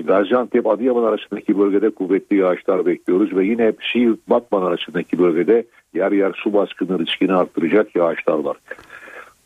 [0.04, 6.32] Gaziantep, Adıyaman arasındaki bölgede kuvvetli yağışlar bekliyoruz ve yine Siirt, Batman arasındaki bölgede yer yer
[6.36, 8.56] su baskını riskini arttıracak yağışlar var.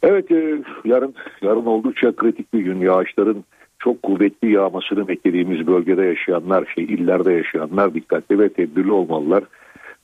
[0.03, 3.45] Evet e, yarın yarın oldukça kritik bir gün yağışların
[3.79, 9.45] çok kuvvetli yağmasını beklediğimiz bölgede yaşayanlar, şey illerde yaşayanlar dikkatli ve tedbirli olmalılar.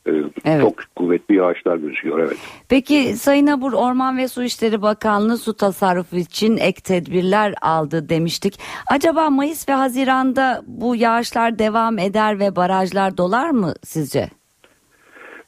[0.07, 0.11] Ee,
[0.45, 0.61] evet.
[0.61, 2.37] Çok kuvvetli yağışlar gözüküyor evet.
[2.69, 8.55] Peki Sayın Abur Orman ve Su İşleri Bakanlığı su tasarrufu için ek tedbirler aldı demiştik.
[8.91, 14.29] Acaba Mayıs ve Haziran'da bu yağışlar devam eder ve barajlar dolar mı sizce?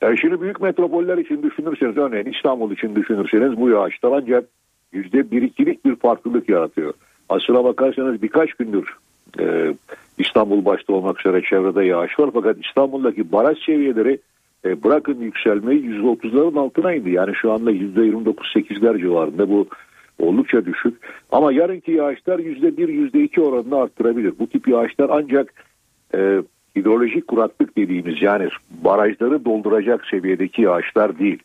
[0.00, 4.44] Yani şimdi büyük metropoller için düşünürseniz örneğin İstanbul için düşünürseniz bu yağışlar ancak
[4.92, 6.94] yüzde bir ikilik bir farklılık yaratıyor.
[7.28, 8.96] Aslına bakarsanız birkaç gündür
[9.40, 9.74] e,
[10.18, 14.18] İstanbul başta olmak üzere çevrede yağış var fakat İstanbul'daki baraj seviyeleri
[14.66, 17.10] e, bırakın yükselmeyi %30'ların altına indi.
[17.10, 19.68] Yani şu anda %29-8'ler civarında bu
[20.18, 20.94] oldukça düşük.
[21.32, 24.34] Ama yarınki yağışlar %1, %2 oranını arttırabilir.
[24.38, 25.54] Bu tip yağışlar ancak
[26.14, 26.42] e,
[26.76, 31.38] hidrolojik kuraklık dediğimiz yani barajları dolduracak seviyedeki yağışlar değil.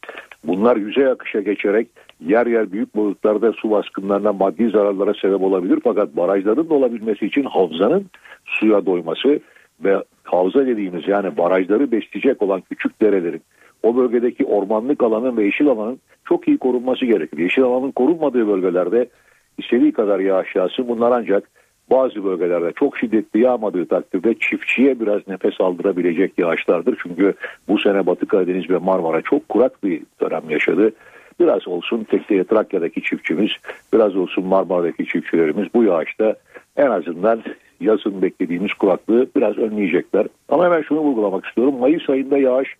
[0.43, 1.87] Bunlar yüzey akışa geçerek
[2.19, 5.79] yer yer büyük boyutlarda su baskınlarına maddi zararlara sebep olabilir.
[5.83, 8.05] Fakat barajların da olabilmesi için havzanın
[8.45, 9.39] suya doyması
[9.83, 13.41] ve havza dediğimiz yani barajları besleyecek olan küçük derelerin
[13.83, 17.37] o bölgedeki ormanlık alanın ve yeşil alanın çok iyi korunması gerekir.
[17.37, 19.09] Yeşil alanın korunmadığı bölgelerde
[19.57, 21.49] istediği kadar yağış yağsın bunlar ancak
[21.91, 26.97] bazı bölgelerde çok şiddetli yağmadığı takdirde çiftçiye biraz nefes aldırabilecek yağışlardır.
[27.03, 27.33] Çünkü
[27.67, 30.91] bu sene Batı Karadeniz ve Marmara çok kurak bir dönem yaşadı.
[31.39, 33.51] Biraz olsun Tekne Trakya'daki çiftçimiz,
[33.93, 36.35] biraz olsun Marmara'daki çiftçilerimiz bu yağışta
[36.77, 37.43] en azından
[37.81, 40.27] yazın beklediğimiz kuraklığı biraz önleyecekler.
[40.49, 41.79] Ama hemen şunu vurgulamak istiyorum.
[41.79, 42.75] Mayıs ayında yağış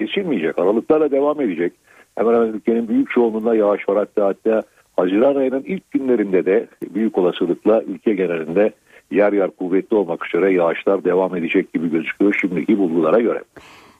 [0.00, 0.58] kesilmeyecek.
[0.58, 1.72] Aralıklarla devam edecek.
[2.18, 3.96] Hemen hemen ülkenin büyük çoğunluğunda yağış var.
[3.96, 4.62] Hatta hatta
[4.96, 8.72] Haziran ayının ilk günlerinde de büyük olasılıkla ülke genelinde
[9.10, 13.42] yer yer kuvvetli olmak üzere yağışlar devam edecek gibi gözüküyor şimdiki bulgulara göre.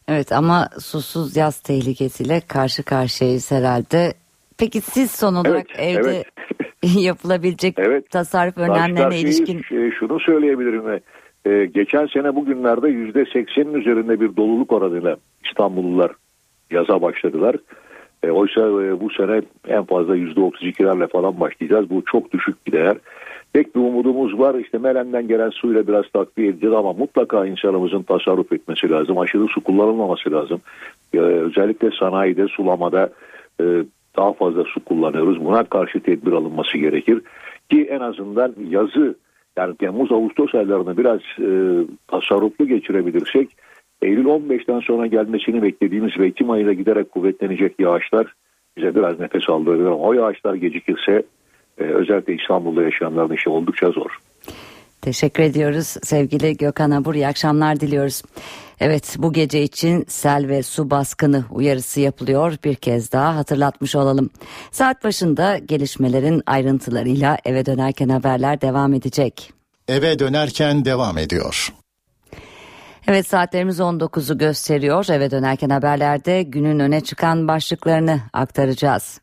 [0.09, 4.15] Evet ama susuz yaz tehlikesiyle karşı karşıyayız herhalde.
[4.59, 6.27] Peki siz son olarak Evet, evde evet.
[7.01, 8.11] yapılabilecek Evet.
[8.11, 11.01] tasarruf önlemlerine ilişkin Ş- Şunu söyleyebilirim.
[11.47, 15.17] e, geçen sene bugünlerde yüzde seksenin üzerinde bir doluluk oranıyla
[15.47, 16.13] İstanbullular
[16.71, 17.57] yaza başladılar.
[18.23, 21.91] E, oysa e, bu sene en fazla yüzde otuz ikilerle falan başlayacağız.
[21.91, 22.97] Bu çok düşük bir değer.
[23.55, 24.55] Tek bir umudumuz var.
[24.55, 29.19] İşte Melen'den gelen suyla biraz takviye edeceğiz ama mutlaka insanımızın tasarruf etmesi lazım.
[29.19, 30.61] Aşırı su kullanılmaması lazım.
[31.15, 33.11] E, özellikle sanayide, sulamada
[33.61, 33.65] e,
[34.17, 35.45] daha fazla su kullanıyoruz.
[35.45, 37.23] Buna karşı tedbir alınması gerekir.
[37.71, 39.15] Ki en azından yazı
[39.57, 41.49] yani Temmuz Ağustos aylarını biraz e,
[42.09, 43.49] tasarruflu geçirebilirsek
[44.03, 48.35] Eylül 15'ten sonra gelmesini beklediğimiz ve Ekim ayına giderek kuvvetlenecek yağışlar
[48.77, 49.97] bize biraz nefes aldırıyor.
[50.01, 51.23] O yağışlar gecikirse
[51.79, 54.19] e, özellikle İstanbul'da yaşayanların işi oldukça zor.
[55.05, 57.15] Teşekkür ediyoruz sevgili Gökhan Abur.
[57.15, 58.23] İyi akşamlar diliyoruz.
[58.81, 62.57] Evet bu gece için sel ve su baskını uyarısı yapılıyor.
[62.65, 64.31] Bir kez daha hatırlatmış olalım.
[64.71, 69.53] Saat başında gelişmelerin ayrıntılarıyla eve dönerken haberler devam edecek.
[69.89, 71.73] Eve dönerken devam ediyor.
[73.07, 75.07] Evet saatlerimiz 19'u gösteriyor.
[75.11, 79.21] Eve dönerken haberlerde günün öne çıkan başlıklarını aktaracağız.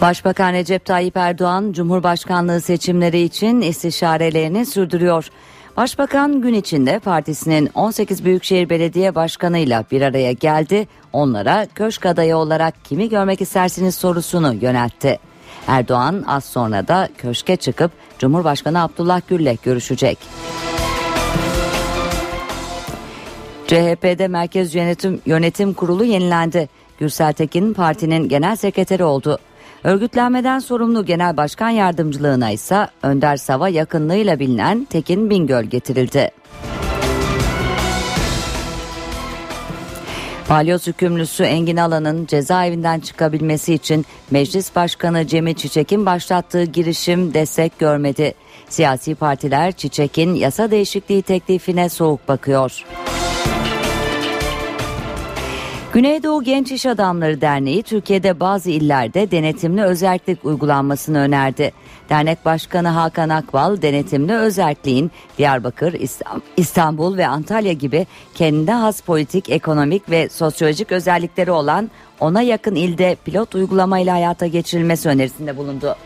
[0.00, 5.28] Başbakan Recep Tayyip Erdoğan Cumhurbaşkanlığı seçimleri için istişarelerini sürdürüyor.
[5.76, 10.88] Başbakan gün içinde partisinin 18 Büyükşehir Belediye Başkanı'yla bir araya geldi.
[11.12, 15.18] Onlara köşk adayı olarak kimi görmek istersiniz sorusunu yöneltti.
[15.66, 20.18] Erdoğan az sonra da köşke çıkıp Cumhurbaşkanı Abdullah Gül'le görüşecek.
[23.66, 26.68] CHP'de Merkez Yönetim, Yönetim Kurulu yenilendi.
[26.98, 29.38] Gürsel Tekin partinin genel sekreteri oldu.
[29.84, 36.30] Örgütlenmeden sorumlu genel başkan yardımcılığına ise Önder Sava yakınlığıyla bilinen Tekin Bingöl getirildi.
[40.50, 48.34] Balyoz hükümlüsü Engin Alan'ın cezaevinden çıkabilmesi için Meclis Başkanı Cemil Çiçek'in başlattığı girişim destek görmedi.
[48.68, 52.84] Siyasi partiler Çiçek'in yasa değişikliği teklifine soğuk bakıyor.
[55.98, 61.72] Güneydoğu Genç İş Adamları Derneği Türkiye'de bazı illerde denetimli özerklik uygulanmasını önerdi.
[62.10, 65.96] Dernek Başkanı Hakan Akbal denetimli özerkliğin Diyarbakır,
[66.56, 71.90] İstanbul ve Antalya gibi kendine has politik, ekonomik ve sosyolojik özellikleri olan
[72.20, 75.96] ona yakın ilde pilot uygulamayla hayata geçirilmesi önerisinde bulundu.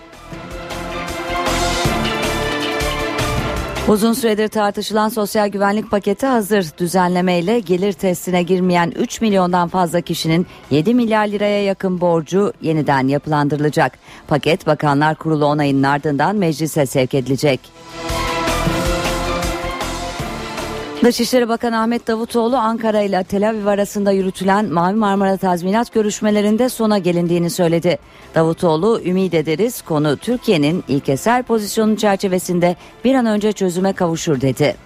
[3.89, 6.66] Uzun süredir tartışılan sosyal güvenlik paketi hazır.
[6.78, 13.99] Düzenlemeyle gelir testine girmeyen 3 milyondan fazla kişinin 7 milyar liraya yakın borcu yeniden yapılandırılacak.
[14.28, 17.61] Paket Bakanlar Kurulu onayının ardından meclise sevk edilecek.
[21.05, 26.99] Dışişleri Bakanı Ahmet Davutoğlu Ankara ile Tel Aviv arasında yürütülen Mavi Marmara tazminat görüşmelerinde sona
[26.99, 27.99] gelindiğini söyledi.
[28.35, 34.77] Davutoğlu ümit ederiz konu Türkiye'nin ilkesel pozisyonu çerçevesinde bir an önce çözüme kavuşur dedi.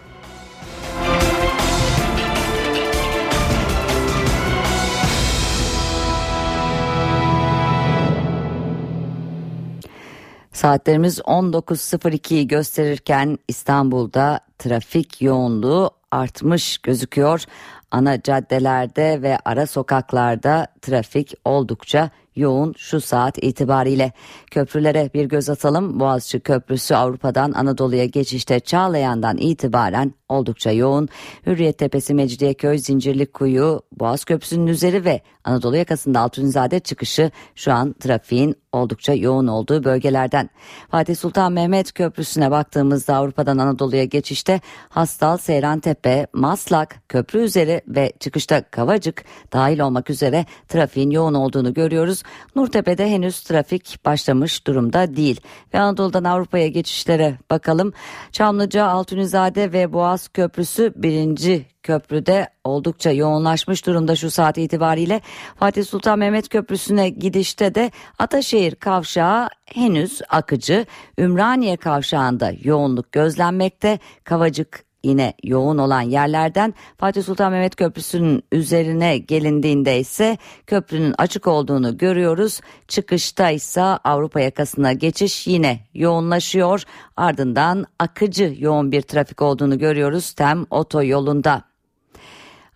[10.57, 17.45] Saatlerimiz 19.02'yi gösterirken İstanbul'da trafik yoğunluğu artmış gözüküyor.
[17.91, 24.13] Ana caddelerde ve ara sokaklarda trafik oldukça yoğun şu saat itibariyle.
[24.51, 26.01] Köprülere bir göz atalım.
[26.01, 31.09] Boğaziçi Köprüsü Avrupa'dan Anadolu'ya geçişte Çağlayan'dan itibaren oldukça yoğun.
[31.47, 38.57] Hürriyet Tepesi, Mecidiyeköy, Zincirlikuyu, Boğaz Köprüsü'nün üzeri ve Anadolu yakasında Altunizade çıkışı şu an trafiğin
[38.73, 40.51] oldukça yoğun olduğu bölgelerden.
[40.91, 48.63] Fatih Sultan Mehmet Köprüsü'ne baktığımızda Avrupa'dan Anadolu'ya geçişte Hastal, Seyrantepe, Maslak, köprü üzeri ve çıkışta
[48.63, 50.47] Kavacık dahil olmak üzere
[50.77, 52.23] trafiğin yoğun olduğunu görüyoruz.
[52.57, 55.41] Nurtepe'de henüz trafik başlamış durumda değil.
[55.75, 57.93] Ve Anadolu'dan Avrupa'ya geçişlere bakalım.
[58.33, 65.21] Çamlıca, Altunizade ve Boğaz Köprüsü birinci köprüde oldukça yoğunlaşmış durumda şu saat itibariyle.
[65.59, 70.87] Fatih Sultan Mehmet Köprüsü'ne gidişte de Ataşehir kavşağı henüz akıcı.
[71.19, 73.99] Ümraniye kavşağında yoğunluk gözlenmekte.
[74.25, 81.99] Kavacık yine yoğun olan yerlerden Fatih Sultan Mehmet Köprüsü'nün üzerine gelindiğinde ise köprünün açık olduğunu
[81.99, 82.61] görüyoruz.
[82.89, 86.83] Çıkışta ise Avrupa yakasına geçiş yine yoğunlaşıyor.
[87.17, 91.76] Ardından akıcı yoğun bir trafik olduğunu görüyoruz Tem otoyolunda.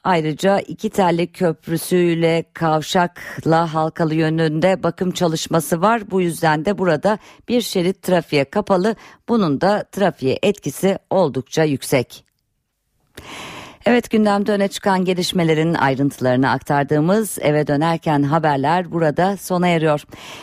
[0.04, 6.10] Ayrıca iki telli köprüsüyle kavşakla halkalı yönünde bakım çalışması var.
[6.10, 8.94] Bu yüzden de burada bir şerit trafiğe kapalı.
[9.28, 12.24] Bunun da trafiğe etkisi oldukça yüksek.
[13.86, 20.02] Evet gündemde öne çıkan gelişmelerin ayrıntılarını aktardığımız eve dönerken haberler burada sona eriyor.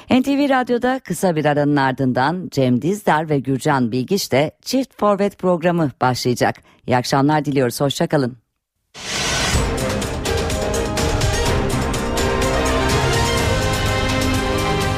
[0.10, 5.92] NTV Radyo'da kısa bir aranın ardından Cem Dizdar ve Gürcan Bilgiç de Çift Forvet programı
[6.02, 6.56] başlayacak.
[6.88, 8.38] İyi akşamlar diliyoruz, hoşçakalın.